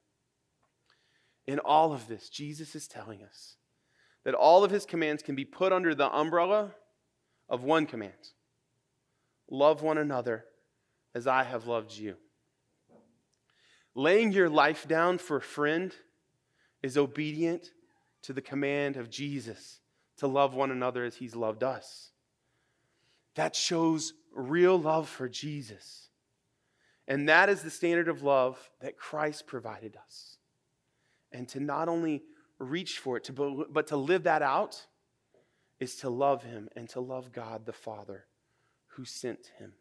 In 1.46 1.58
all 1.58 1.92
of 1.92 2.08
this, 2.08 2.28
Jesus 2.28 2.74
is 2.74 2.86
telling 2.86 3.22
us 3.22 3.56
that 4.24 4.34
all 4.34 4.64
of 4.64 4.70
his 4.70 4.86
commands 4.86 5.22
can 5.22 5.34
be 5.34 5.44
put 5.44 5.72
under 5.72 5.94
the 5.94 6.14
umbrella 6.16 6.72
of 7.48 7.62
one 7.62 7.86
command 7.86 8.12
love 9.48 9.82
one 9.82 9.98
another 9.98 10.44
as 11.14 11.26
I 11.26 11.44
have 11.44 11.66
loved 11.66 11.96
you. 11.96 12.16
Laying 13.94 14.32
your 14.32 14.50
life 14.50 14.86
down 14.86 15.18
for 15.18 15.36
a 15.36 15.42
friend 15.42 15.94
is 16.82 16.98
obedient 16.98 17.70
to 18.26 18.32
the 18.32 18.42
command 18.42 18.96
of 18.96 19.08
Jesus 19.08 19.80
to 20.16 20.26
love 20.26 20.54
one 20.54 20.72
another 20.72 21.04
as 21.04 21.14
he's 21.14 21.36
loved 21.36 21.62
us. 21.62 22.10
That 23.36 23.54
shows 23.54 24.14
real 24.34 24.76
love 24.76 25.08
for 25.08 25.28
Jesus. 25.28 26.08
And 27.06 27.28
that 27.28 27.48
is 27.48 27.62
the 27.62 27.70
standard 27.70 28.08
of 28.08 28.24
love 28.24 28.58
that 28.80 28.96
Christ 28.96 29.46
provided 29.46 29.96
us. 29.96 30.38
And 31.30 31.48
to 31.50 31.60
not 31.60 31.88
only 31.88 32.24
reach 32.58 32.98
for 32.98 33.16
it, 33.16 33.24
to, 33.24 33.66
but 33.70 33.86
to 33.88 33.96
live 33.96 34.24
that 34.24 34.42
out 34.42 34.86
is 35.78 35.94
to 35.96 36.10
love 36.10 36.42
Him 36.42 36.68
and 36.74 36.88
to 36.90 37.00
love 37.00 37.30
God 37.30 37.64
the 37.64 37.72
Father 37.72 38.24
who 38.88 39.04
sent 39.04 39.52
Him. 39.58 39.74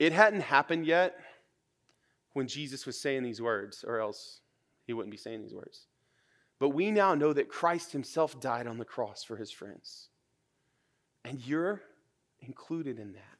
It 0.00 0.12
hadn't 0.12 0.40
happened 0.40 0.84
yet 0.84 1.16
when 2.32 2.48
Jesus 2.48 2.86
was 2.86 2.98
saying 2.98 3.22
these 3.22 3.42
words, 3.42 3.84
or 3.86 4.00
else 4.00 4.40
He 4.84 4.92
wouldn't 4.92 5.12
be 5.12 5.18
saying 5.18 5.42
these 5.42 5.54
words. 5.54 5.87
But 6.58 6.70
we 6.70 6.90
now 6.90 7.14
know 7.14 7.32
that 7.32 7.48
Christ 7.48 7.92
Himself 7.92 8.40
died 8.40 8.66
on 8.66 8.78
the 8.78 8.84
cross 8.84 9.22
for 9.22 9.36
His 9.36 9.50
friends. 9.50 10.08
And 11.24 11.44
you're 11.46 11.82
included 12.40 12.98
in 12.98 13.12
that. 13.12 13.38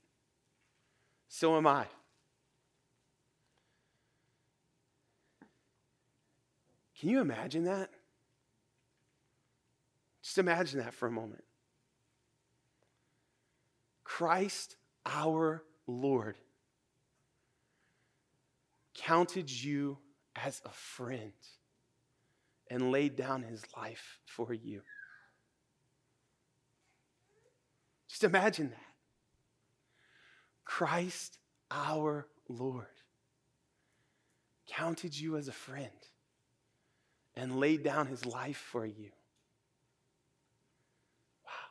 So 1.29 1.57
am 1.57 1.67
I. 1.67 1.87
Can 6.99 7.09
you 7.09 7.21
imagine 7.21 7.65
that? 7.65 7.91
Just 10.23 10.39
imagine 10.39 10.81
that 10.81 10.95
for 10.95 11.07
a 11.07 11.11
moment. 11.11 11.45
Christ, 14.05 14.77
our 15.07 15.63
Lord, 15.87 16.37
counted 18.95 19.51
you 19.51 19.99
as 20.35 20.61
a 20.65 20.71
friend 20.71 21.33
and 22.71 22.93
laid 22.93 23.17
down 23.17 23.43
his 23.43 23.65
life 23.77 24.19
for 24.27 24.53
you. 24.53 24.83
Just 28.09 28.25
imagine 28.25 28.71
that. 28.71 28.77
Christ 30.65 31.39
our 31.71 32.27
Lord 32.49 32.87
counted 34.69 35.19
you 35.19 35.37
as 35.37 35.49
a 35.49 35.53
friend 35.53 35.91
and 37.35 37.59
laid 37.59 37.83
down 37.83 38.07
his 38.07 38.27
life 38.27 38.57
for 38.57 38.85
you. 38.85 39.11
Wow. 41.45 41.71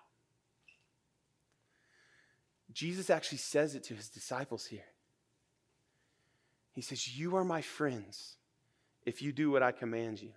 Jesus 2.71 3.09
actually 3.09 3.39
says 3.39 3.75
it 3.75 3.83
to 3.85 3.93
his 3.93 4.09
disciples 4.09 4.65
here. 4.65 4.85
He 6.71 6.81
says, 6.81 7.17
You 7.17 7.35
are 7.35 7.43
my 7.43 7.61
friends 7.61 8.37
if 9.05 9.21
you 9.21 9.31
do 9.31 9.51
what 9.51 9.63
I 9.63 9.71
command 9.71 10.21
you. 10.21 10.31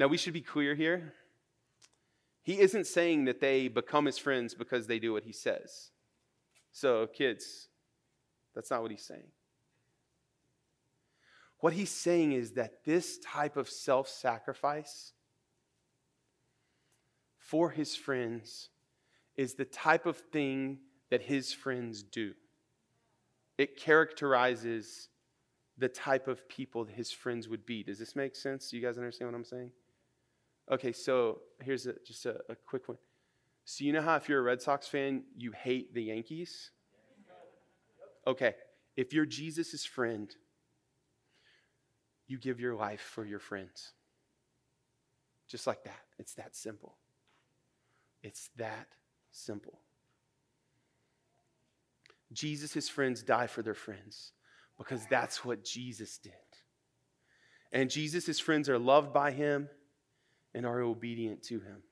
Now, 0.00 0.06
we 0.06 0.16
should 0.16 0.32
be 0.32 0.40
clear 0.40 0.74
here. 0.74 1.12
He 2.40 2.58
isn't 2.58 2.86
saying 2.86 3.26
that 3.26 3.38
they 3.38 3.68
become 3.68 4.06
his 4.06 4.16
friends 4.16 4.54
because 4.54 4.86
they 4.86 4.98
do 4.98 5.12
what 5.12 5.24
he 5.24 5.32
says. 5.32 5.90
So, 6.72 7.06
kids, 7.06 7.68
that's 8.54 8.70
not 8.70 8.80
what 8.80 8.92
he's 8.92 9.04
saying. 9.04 9.28
What 11.58 11.74
he's 11.74 11.90
saying 11.90 12.32
is 12.32 12.52
that 12.52 12.82
this 12.86 13.18
type 13.18 13.58
of 13.58 13.68
self 13.68 14.08
sacrifice 14.08 15.12
for 17.36 17.68
his 17.68 17.94
friends 17.94 18.70
is 19.36 19.52
the 19.52 19.66
type 19.66 20.06
of 20.06 20.16
thing 20.16 20.78
that 21.10 21.20
his 21.20 21.52
friends 21.52 22.02
do. 22.02 22.32
It 23.58 23.76
characterizes 23.76 25.10
the 25.76 25.90
type 25.90 26.26
of 26.26 26.48
people 26.48 26.86
his 26.86 27.12
friends 27.12 27.48
would 27.48 27.66
be. 27.66 27.82
Does 27.82 27.98
this 27.98 28.16
make 28.16 28.34
sense? 28.34 28.70
Do 28.70 28.78
you 28.78 28.82
guys 28.82 28.96
understand 28.96 29.30
what 29.30 29.36
I'm 29.36 29.44
saying? 29.44 29.72
Okay, 30.70 30.92
so 30.92 31.40
here's 31.60 31.86
a, 31.86 31.94
just 32.06 32.26
a, 32.26 32.36
a 32.48 32.54
quick 32.54 32.88
one. 32.88 32.98
So, 33.64 33.84
you 33.84 33.92
know 33.92 34.02
how 34.02 34.16
if 34.16 34.28
you're 34.28 34.38
a 34.38 34.42
Red 34.42 34.62
Sox 34.62 34.86
fan, 34.86 35.24
you 35.36 35.52
hate 35.52 35.94
the 35.94 36.04
Yankees? 36.04 36.70
Okay, 38.26 38.54
if 38.96 39.12
you're 39.12 39.26
Jesus' 39.26 39.84
friend, 39.84 40.34
you 42.26 42.38
give 42.38 42.60
your 42.60 42.74
life 42.74 43.00
for 43.00 43.24
your 43.24 43.40
friends. 43.40 43.92
Just 45.48 45.66
like 45.66 45.82
that. 45.84 46.00
It's 46.18 46.34
that 46.34 46.54
simple. 46.54 46.94
It's 48.22 48.50
that 48.56 48.86
simple. 49.32 49.80
Jesus' 52.32 52.88
friends 52.88 53.24
die 53.24 53.48
for 53.48 53.62
their 53.62 53.74
friends 53.74 54.32
because 54.78 55.04
that's 55.06 55.44
what 55.44 55.64
Jesus 55.64 56.18
did. 56.18 56.32
And 57.72 57.90
Jesus' 57.90 58.38
friends 58.38 58.68
are 58.68 58.78
loved 58.78 59.12
by 59.12 59.32
him 59.32 59.68
and 60.54 60.66
are 60.66 60.80
obedient 60.80 61.42
to 61.44 61.60
him. 61.60 61.82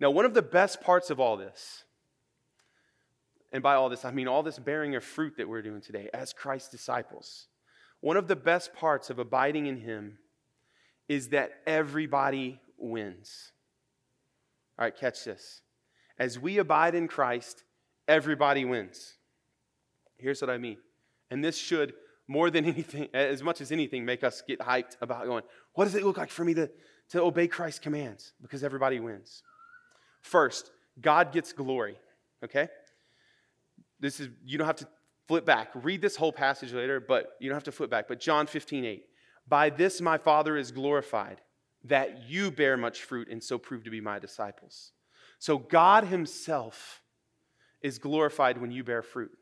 Now, 0.00 0.10
one 0.10 0.24
of 0.24 0.34
the 0.34 0.42
best 0.42 0.80
parts 0.80 1.10
of 1.10 1.20
all 1.20 1.36
this, 1.36 1.84
and 3.52 3.62
by 3.62 3.74
all 3.74 3.88
this, 3.88 4.04
I 4.04 4.10
mean 4.10 4.28
all 4.28 4.42
this 4.42 4.58
bearing 4.58 4.96
of 4.96 5.04
fruit 5.04 5.34
that 5.36 5.48
we're 5.48 5.62
doing 5.62 5.80
today 5.80 6.08
as 6.12 6.32
Christ's 6.32 6.70
disciples, 6.70 7.46
one 8.00 8.16
of 8.16 8.26
the 8.26 8.36
best 8.36 8.74
parts 8.74 9.10
of 9.10 9.18
abiding 9.18 9.66
in 9.66 9.76
Him 9.76 10.18
is 11.08 11.28
that 11.28 11.52
everybody 11.66 12.60
wins. 12.78 13.52
All 14.78 14.84
right, 14.84 14.96
catch 14.96 15.24
this. 15.24 15.60
As 16.18 16.38
we 16.38 16.58
abide 16.58 16.94
in 16.94 17.06
Christ, 17.06 17.62
everybody 18.08 18.64
wins. 18.64 19.14
Here's 20.16 20.40
what 20.40 20.50
I 20.50 20.58
mean. 20.58 20.78
And 21.30 21.44
this 21.44 21.56
should, 21.56 21.94
more 22.26 22.50
than 22.50 22.64
anything, 22.64 23.08
as 23.14 23.42
much 23.42 23.60
as 23.60 23.72
anything, 23.72 24.04
make 24.04 24.24
us 24.24 24.42
get 24.46 24.58
hyped 24.60 24.96
about 25.00 25.26
going, 25.26 25.44
what 25.74 25.84
does 25.84 25.94
it 25.94 26.02
look 26.02 26.18
like 26.18 26.30
for 26.30 26.44
me 26.44 26.54
to, 26.54 26.70
to 27.12 27.22
obey 27.22 27.46
Christ's 27.46 27.78
commands? 27.78 28.32
Because 28.42 28.64
everybody 28.64 29.00
wins. 29.00 29.42
First, 30.20 30.70
God 31.00 31.32
gets 31.32 31.52
glory, 31.52 31.96
okay? 32.44 32.68
This 34.00 34.18
is, 34.20 34.28
you 34.44 34.58
don't 34.58 34.66
have 34.66 34.76
to 34.76 34.88
flip 35.28 35.44
back. 35.44 35.70
Read 35.74 36.02
this 36.02 36.16
whole 36.16 36.32
passage 36.32 36.72
later, 36.72 37.00
but 37.00 37.36
you 37.38 37.48
don't 37.48 37.56
have 37.56 37.64
to 37.64 37.72
flip 37.72 37.90
back. 37.90 38.08
But 38.08 38.20
John 38.20 38.46
15, 38.46 38.84
8. 38.84 39.04
By 39.48 39.70
this 39.70 40.00
my 40.00 40.18
Father 40.18 40.56
is 40.56 40.72
glorified, 40.72 41.40
that 41.84 42.28
you 42.28 42.50
bear 42.50 42.76
much 42.76 43.02
fruit 43.02 43.28
and 43.28 43.42
so 43.42 43.58
prove 43.58 43.84
to 43.84 43.90
be 43.90 44.00
my 44.00 44.18
disciples. 44.18 44.92
So 45.38 45.58
God 45.58 46.04
Himself 46.04 47.02
is 47.80 47.98
glorified 47.98 48.60
when 48.60 48.70
you 48.70 48.84
bear 48.84 49.02
fruit. 49.02 49.32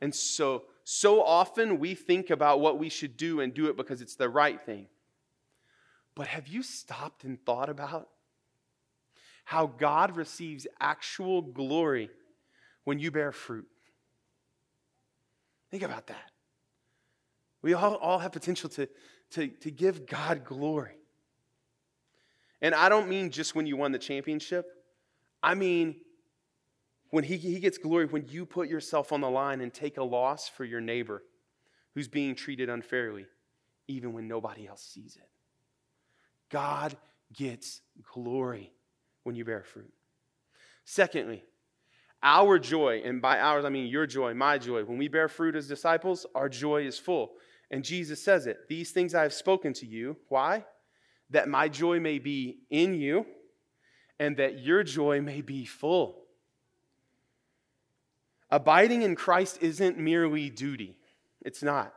And 0.00 0.14
so, 0.14 0.64
so 0.84 1.22
often 1.22 1.78
we 1.78 1.94
think 1.94 2.30
about 2.30 2.60
what 2.60 2.78
we 2.78 2.88
should 2.88 3.16
do 3.16 3.40
and 3.40 3.52
do 3.52 3.68
it 3.68 3.76
because 3.76 4.00
it's 4.00 4.14
the 4.14 4.28
right 4.28 4.60
thing. 4.60 4.86
But 6.18 6.26
have 6.26 6.48
you 6.48 6.64
stopped 6.64 7.22
and 7.22 7.40
thought 7.46 7.68
about 7.68 8.08
how 9.44 9.68
God 9.68 10.16
receives 10.16 10.66
actual 10.80 11.42
glory 11.42 12.10
when 12.82 12.98
you 12.98 13.12
bear 13.12 13.30
fruit? 13.30 13.68
Think 15.70 15.84
about 15.84 16.08
that. 16.08 16.32
We 17.62 17.72
all, 17.74 17.94
all 17.94 18.18
have 18.18 18.32
potential 18.32 18.68
to, 18.70 18.88
to, 19.30 19.46
to 19.46 19.70
give 19.70 20.06
God 20.06 20.44
glory. 20.44 20.96
And 22.60 22.74
I 22.74 22.88
don't 22.88 23.08
mean 23.08 23.30
just 23.30 23.54
when 23.54 23.68
you 23.68 23.76
won 23.76 23.92
the 23.92 23.98
championship, 24.00 24.66
I 25.40 25.54
mean 25.54 26.00
when 27.10 27.22
he, 27.22 27.36
he 27.36 27.60
gets 27.60 27.78
glory 27.78 28.06
when 28.06 28.26
you 28.26 28.44
put 28.44 28.68
yourself 28.68 29.12
on 29.12 29.20
the 29.20 29.30
line 29.30 29.60
and 29.60 29.72
take 29.72 29.98
a 29.98 30.04
loss 30.04 30.48
for 30.48 30.64
your 30.64 30.80
neighbor 30.80 31.22
who's 31.94 32.08
being 32.08 32.34
treated 32.34 32.68
unfairly, 32.68 33.26
even 33.86 34.12
when 34.12 34.26
nobody 34.26 34.66
else 34.66 34.82
sees 34.82 35.16
it. 35.16 35.28
God 36.50 36.96
gets 37.32 37.80
glory 38.12 38.72
when 39.24 39.36
you 39.36 39.44
bear 39.44 39.62
fruit. 39.62 39.92
Secondly, 40.84 41.44
our 42.22 42.58
joy, 42.58 43.02
and 43.04 43.22
by 43.22 43.38
ours 43.38 43.64
I 43.64 43.68
mean 43.68 43.86
your 43.86 44.06
joy, 44.06 44.34
my 44.34 44.58
joy, 44.58 44.84
when 44.84 44.98
we 44.98 45.08
bear 45.08 45.28
fruit 45.28 45.54
as 45.54 45.68
disciples, 45.68 46.26
our 46.34 46.48
joy 46.48 46.86
is 46.86 46.98
full. 46.98 47.32
And 47.70 47.84
Jesus 47.84 48.22
says 48.22 48.46
it 48.46 48.68
These 48.68 48.90
things 48.90 49.14
I 49.14 49.22
have 49.22 49.34
spoken 49.34 49.72
to 49.74 49.86
you. 49.86 50.16
Why? 50.28 50.64
That 51.30 51.48
my 51.48 51.68
joy 51.68 52.00
may 52.00 52.18
be 52.18 52.60
in 52.70 52.94
you 52.94 53.26
and 54.18 54.36
that 54.38 54.60
your 54.60 54.82
joy 54.82 55.20
may 55.20 55.42
be 55.42 55.64
full. 55.64 56.22
Abiding 58.50 59.02
in 59.02 59.14
Christ 59.14 59.58
isn't 59.60 59.98
merely 59.98 60.50
duty, 60.50 60.96
it's 61.42 61.62
not. 61.62 61.94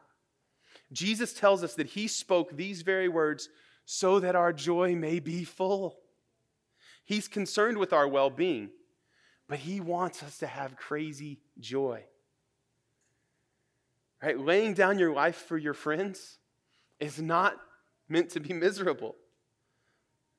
Jesus 0.92 1.34
tells 1.34 1.64
us 1.64 1.76
that 1.76 1.88
he 1.88 2.08
spoke 2.08 2.56
these 2.56 2.82
very 2.82 3.08
words 3.08 3.48
so 3.86 4.20
that 4.20 4.36
our 4.36 4.54
joy 4.54 4.96
may 4.96 5.20
be 5.20 5.44
full. 5.44 5.98
He's 7.04 7.28
concerned 7.28 7.78
with 7.78 7.94
our 7.94 8.08
well 8.08 8.30
being 8.30 8.70
but 9.52 9.60
he 9.60 9.82
wants 9.82 10.24
us 10.24 10.38
to 10.38 10.48
have 10.48 10.78
crazy 10.78 11.38
joy. 11.60 12.02
Right? 14.24 14.40
Laying 14.40 14.74
down 14.74 14.98
your 14.98 15.12
life 15.12 15.36
for 15.36 15.58
your 15.58 15.74
friends 15.74 16.38
is 17.02 17.22
not 17.22 17.58
meant 18.08 18.30
to 18.30 18.40
be 18.40 18.54
miserable. 18.54 19.14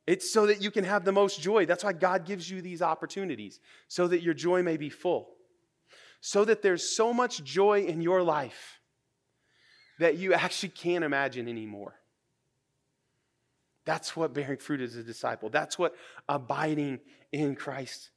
It's 0.06 0.32
so 0.32 0.46
that 0.46 0.62
you 0.62 0.70
can 0.70 0.84
have 0.84 1.04
the 1.04 1.12
most 1.12 1.42
joy. 1.42 1.66
That's 1.66 1.84
why 1.84 1.92
God 1.92 2.24
gives 2.24 2.48
you 2.50 2.62
these 2.62 2.80
opportunities, 2.80 3.60
so 3.86 4.08
that 4.08 4.22
your 4.22 4.32
joy 4.32 4.62
may 4.62 4.78
be 4.78 4.88
full. 4.88 5.28
So 6.22 6.46
that 6.46 6.62
there's 6.62 6.96
so 6.96 7.12
much 7.12 7.44
joy 7.44 7.82
in 7.82 8.00
your 8.00 8.22
life 8.22 8.80
that 9.98 10.16
you 10.16 10.32
actually 10.32 10.70
can't 10.70 11.04
imagine 11.04 11.48
anymore. 11.48 11.96
That's 13.84 14.16
what 14.16 14.32
bearing 14.32 14.58
fruit 14.58 14.80
as 14.80 14.96
a 14.96 15.02
disciple. 15.02 15.50
That's 15.50 15.78
what 15.78 15.94
abiding 16.28 17.00
in 17.32 17.54
Christ 17.54 18.10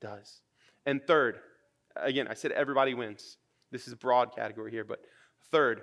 does. 0.00 0.40
And 0.86 1.04
third, 1.06 1.40
again, 1.96 2.28
I 2.28 2.34
said 2.34 2.52
everybody 2.52 2.94
wins. 2.94 3.36
This 3.70 3.86
is 3.86 3.92
a 3.92 3.96
broad 3.96 4.34
category 4.34 4.70
here, 4.70 4.84
but 4.84 5.00
third, 5.50 5.82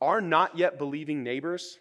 our 0.00 0.20
not 0.20 0.56
yet 0.56 0.78
believing 0.78 1.22
neighbors 1.22 1.78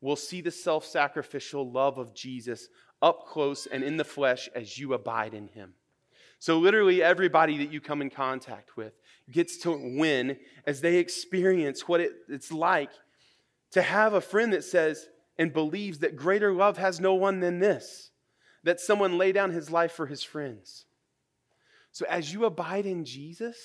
will 0.00 0.16
see 0.16 0.40
the 0.40 0.50
self 0.50 0.84
sacrificial 0.86 1.70
love 1.70 1.98
of 1.98 2.14
Jesus 2.14 2.68
up 3.02 3.26
close 3.26 3.66
and 3.66 3.82
in 3.82 3.96
the 3.96 4.04
flesh 4.04 4.48
as 4.54 4.78
you 4.78 4.94
abide 4.94 5.34
in 5.34 5.48
him. 5.48 5.74
So, 6.38 6.58
literally, 6.58 7.02
everybody 7.02 7.58
that 7.58 7.70
you 7.70 7.80
come 7.80 8.00
in 8.00 8.08
contact 8.08 8.76
with 8.76 8.94
gets 9.30 9.58
to 9.58 9.72
win 9.98 10.38
as 10.66 10.80
they 10.80 10.96
experience 10.96 11.86
what 11.86 12.00
it, 12.00 12.12
it's 12.28 12.50
like 12.50 12.90
to 13.72 13.82
have 13.82 14.14
a 14.14 14.20
friend 14.20 14.52
that 14.54 14.64
says 14.64 15.08
and 15.40 15.54
believes 15.54 16.00
that 16.00 16.16
greater 16.16 16.52
love 16.52 16.76
has 16.76 17.00
no 17.00 17.14
one 17.14 17.40
than 17.40 17.60
this 17.60 18.10
that 18.62 18.78
someone 18.78 19.16
lay 19.16 19.32
down 19.32 19.52
his 19.52 19.70
life 19.70 19.92
for 19.92 20.06
his 20.06 20.22
friends. 20.22 20.84
So 21.92 22.04
as 22.10 22.30
you 22.30 22.44
abide 22.44 22.84
in 22.84 23.06
Jesus, 23.06 23.56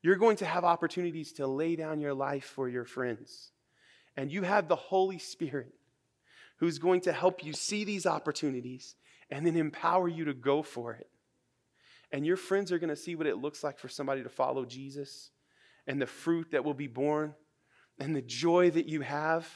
you're 0.00 0.16
going 0.16 0.38
to 0.38 0.46
have 0.46 0.64
opportunities 0.64 1.32
to 1.32 1.46
lay 1.46 1.76
down 1.76 2.00
your 2.00 2.14
life 2.14 2.46
for 2.46 2.70
your 2.70 2.86
friends. 2.86 3.52
And 4.16 4.32
you 4.32 4.44
have 4.44 4.66
the 4.66 4.76
Holy 4.76 5.18
Spirit 5.18 5.74
who's 6.56 6.78
going 6.78 7.02
to 7.02 7.12
help 7.12 7.44
you 7.44 7.52
see 7.52 7.84
these 7.84 8.06
opportunities 8.06 8.94
and 9.30 9.46
then 9.46 9.56
empower 9.56 10.08
you 10.08 10.24
to 10.24 10.32
go 10.32 10.62
for 10.62 10.94
it. 10.94 11.10
And 12.12 12.24
your 12.24 12.38
friends 12.38 12.72
are 12.72 12.78
going 12.78 12.88
to 12.88 12.96
see 12.96 13.14
what 13.14 13.26
it 13.26 13.36
looks 13.36 13.62
like 13.62 13.78
for 13.78 13.88
somebody 13.88 14.22
to 14.22 14.30
follow 14.30 14.64
Jesus 14.64 15.32
and 15.86 16.00
the 16.00 16.06
fruit 16.06 16.52
that 16.52 16.64
will 16.64 16.72
be 16.72 16.86
born 16.86 17.34
and 18.00 18.16
the 18.16 18.22
joy 18.22 18.70
that 18.70 18.88
you 18.88 19.02
have. 19.02 19.46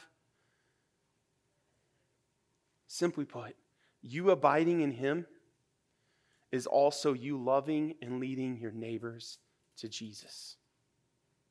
Simply 2.93 3.25
put, 3.25 3.55
you 4.03 4.29
abiding 4.29 4.81
in 4.81 4.91
Him 4.91 5.25
is 6.51 6.67
also 6.67 7.13
you 7.13 7.43
loving 7.43 7.95
and 8.03 8.19
leading 8.19 8.55
your 8.59 8.69
neighbors 8.69 9.39
to 9.77 9.89
Jesus. 9.89 10.57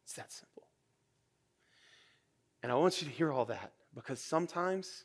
It's 0.04 0.12
that 0.12 0.30
simple. 0.30 0.68
And 2.62 2.70
I 2.70 2.76
want 2.76 3.02
you 3.02 3.08
to 3.08 3.12
hear 3.12 3.32
all 3.32 3.46
that 3.46 3.72
because 3.92 4.20
sometimes 4.20 5.04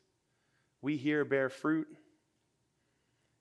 we 0.83 0.95
hear 0.95 1.25
bear 1.25 1.49
fruit 1.49 1.87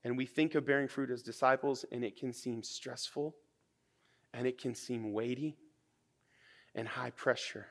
and 0.02 0.16
we 0.16 0.24
think 0.24 0.54
of 0.54 0.64
bearing 0.64 0.88
fruit 0.88 1.10
as 1.10 1.22
disciples, 1.22 1.84
and 1.92 2.02
it 2.02 2.16
can 2.16 2.32
seem 2.32 2.62
stressful 2.62 3.36
and 4.32 4.46
it 4.46 4.56
can 4.56 4.74
seem 4.74 5.12
weighty 5.12 5.58
and 6.74 6.88
high 6.88 7.10
pressure. 7.10 7.66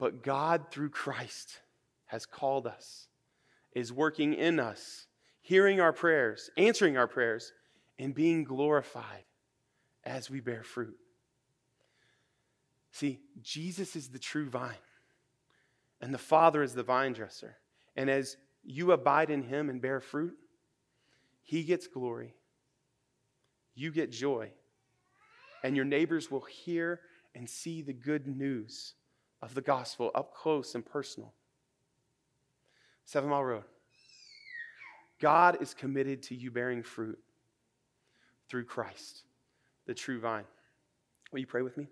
But 0.00 0.24
God, 0.24 0.72
through 0.72 0.90
Christ, 0.90 1.60
has 2.14 2.26
called 2.26 2.64
us, 2.64 3.08
is 3.72 3.92
working 3.92 4.34
in 4.34 4.60
us, 4.60 5.08
hearing 5.40 5.80
our 5.80 5.92
prayers, 5.92 6.48
answering 6.56 6.96
our 6.96 7.08
prayers, 7.08 7.52
and 7.98 8.14
being 8.14 8.44
glorified 8.44 9.24
as 10.04 10.30
we 10.30 10.38
bear 10.38 10.62
fruit. 10.62 10.96
See, 12.92 13.18
Jesus 13.42 13.96
is 13.96 14.10
the 14.10 14.20
true 14.20 14.48
vine, 14.48 14.76
and 16.00 16.14
the 16.14 16.18
Father 16.18 16.62
is 16.62 16.72
the 16.72 16.84
vine 16.84 17.14
dresser. 17.14 17.56
And 17.96 18.08
as 18.08 18.36
you 18.62 18.92
abide 18.92 19.28
in 19.28 19.42
him 19.42 19.68
and 19.68 19.82
bear 19.82 19.98
fruit, 19.98 20.36
he 21.42 21.64
gets 21.64 21.88
glory. 21.88 22.36
You 23.74 23.90
get 23.90 24.12
joy. 24.12 24.52
And 25.64 25.74
your 25.74 25.84
neighbors 25.84 26.30
will 26.30 26.44
hear 26.44 27.00
and 27.34 27.50
see 27.50 27.82
the 27.82 27.92
good 27.92 28.28
news 28.28 28.94
of 29.42 29.54
the 29.54 29.62
gospel 29.62 30.12
up 30.14 30.32
close 30.32 30.76
and 30.76 30.86
personal. 30.86 31.34
Seven 33.04 33.30
Mile 33.30 33.44
Road. 33.44 33.64
God 35.20 35.62
is 35.62 35.74
committed 35.74 36.22
to 36.24 36.34
you 36.34 36.50
bearing 36.50 36.82
fruit 36.82 37.18
through 38.48 38.64
Christ, 38.64 39.22
the 39.86 39.94
true 39.94 40.20
vine. 40.20 40.44
Will 41.32 41.40
you 41.40 41.46
pray 41.46 41.62
with 41.62 41.76
me? 41.76 41.88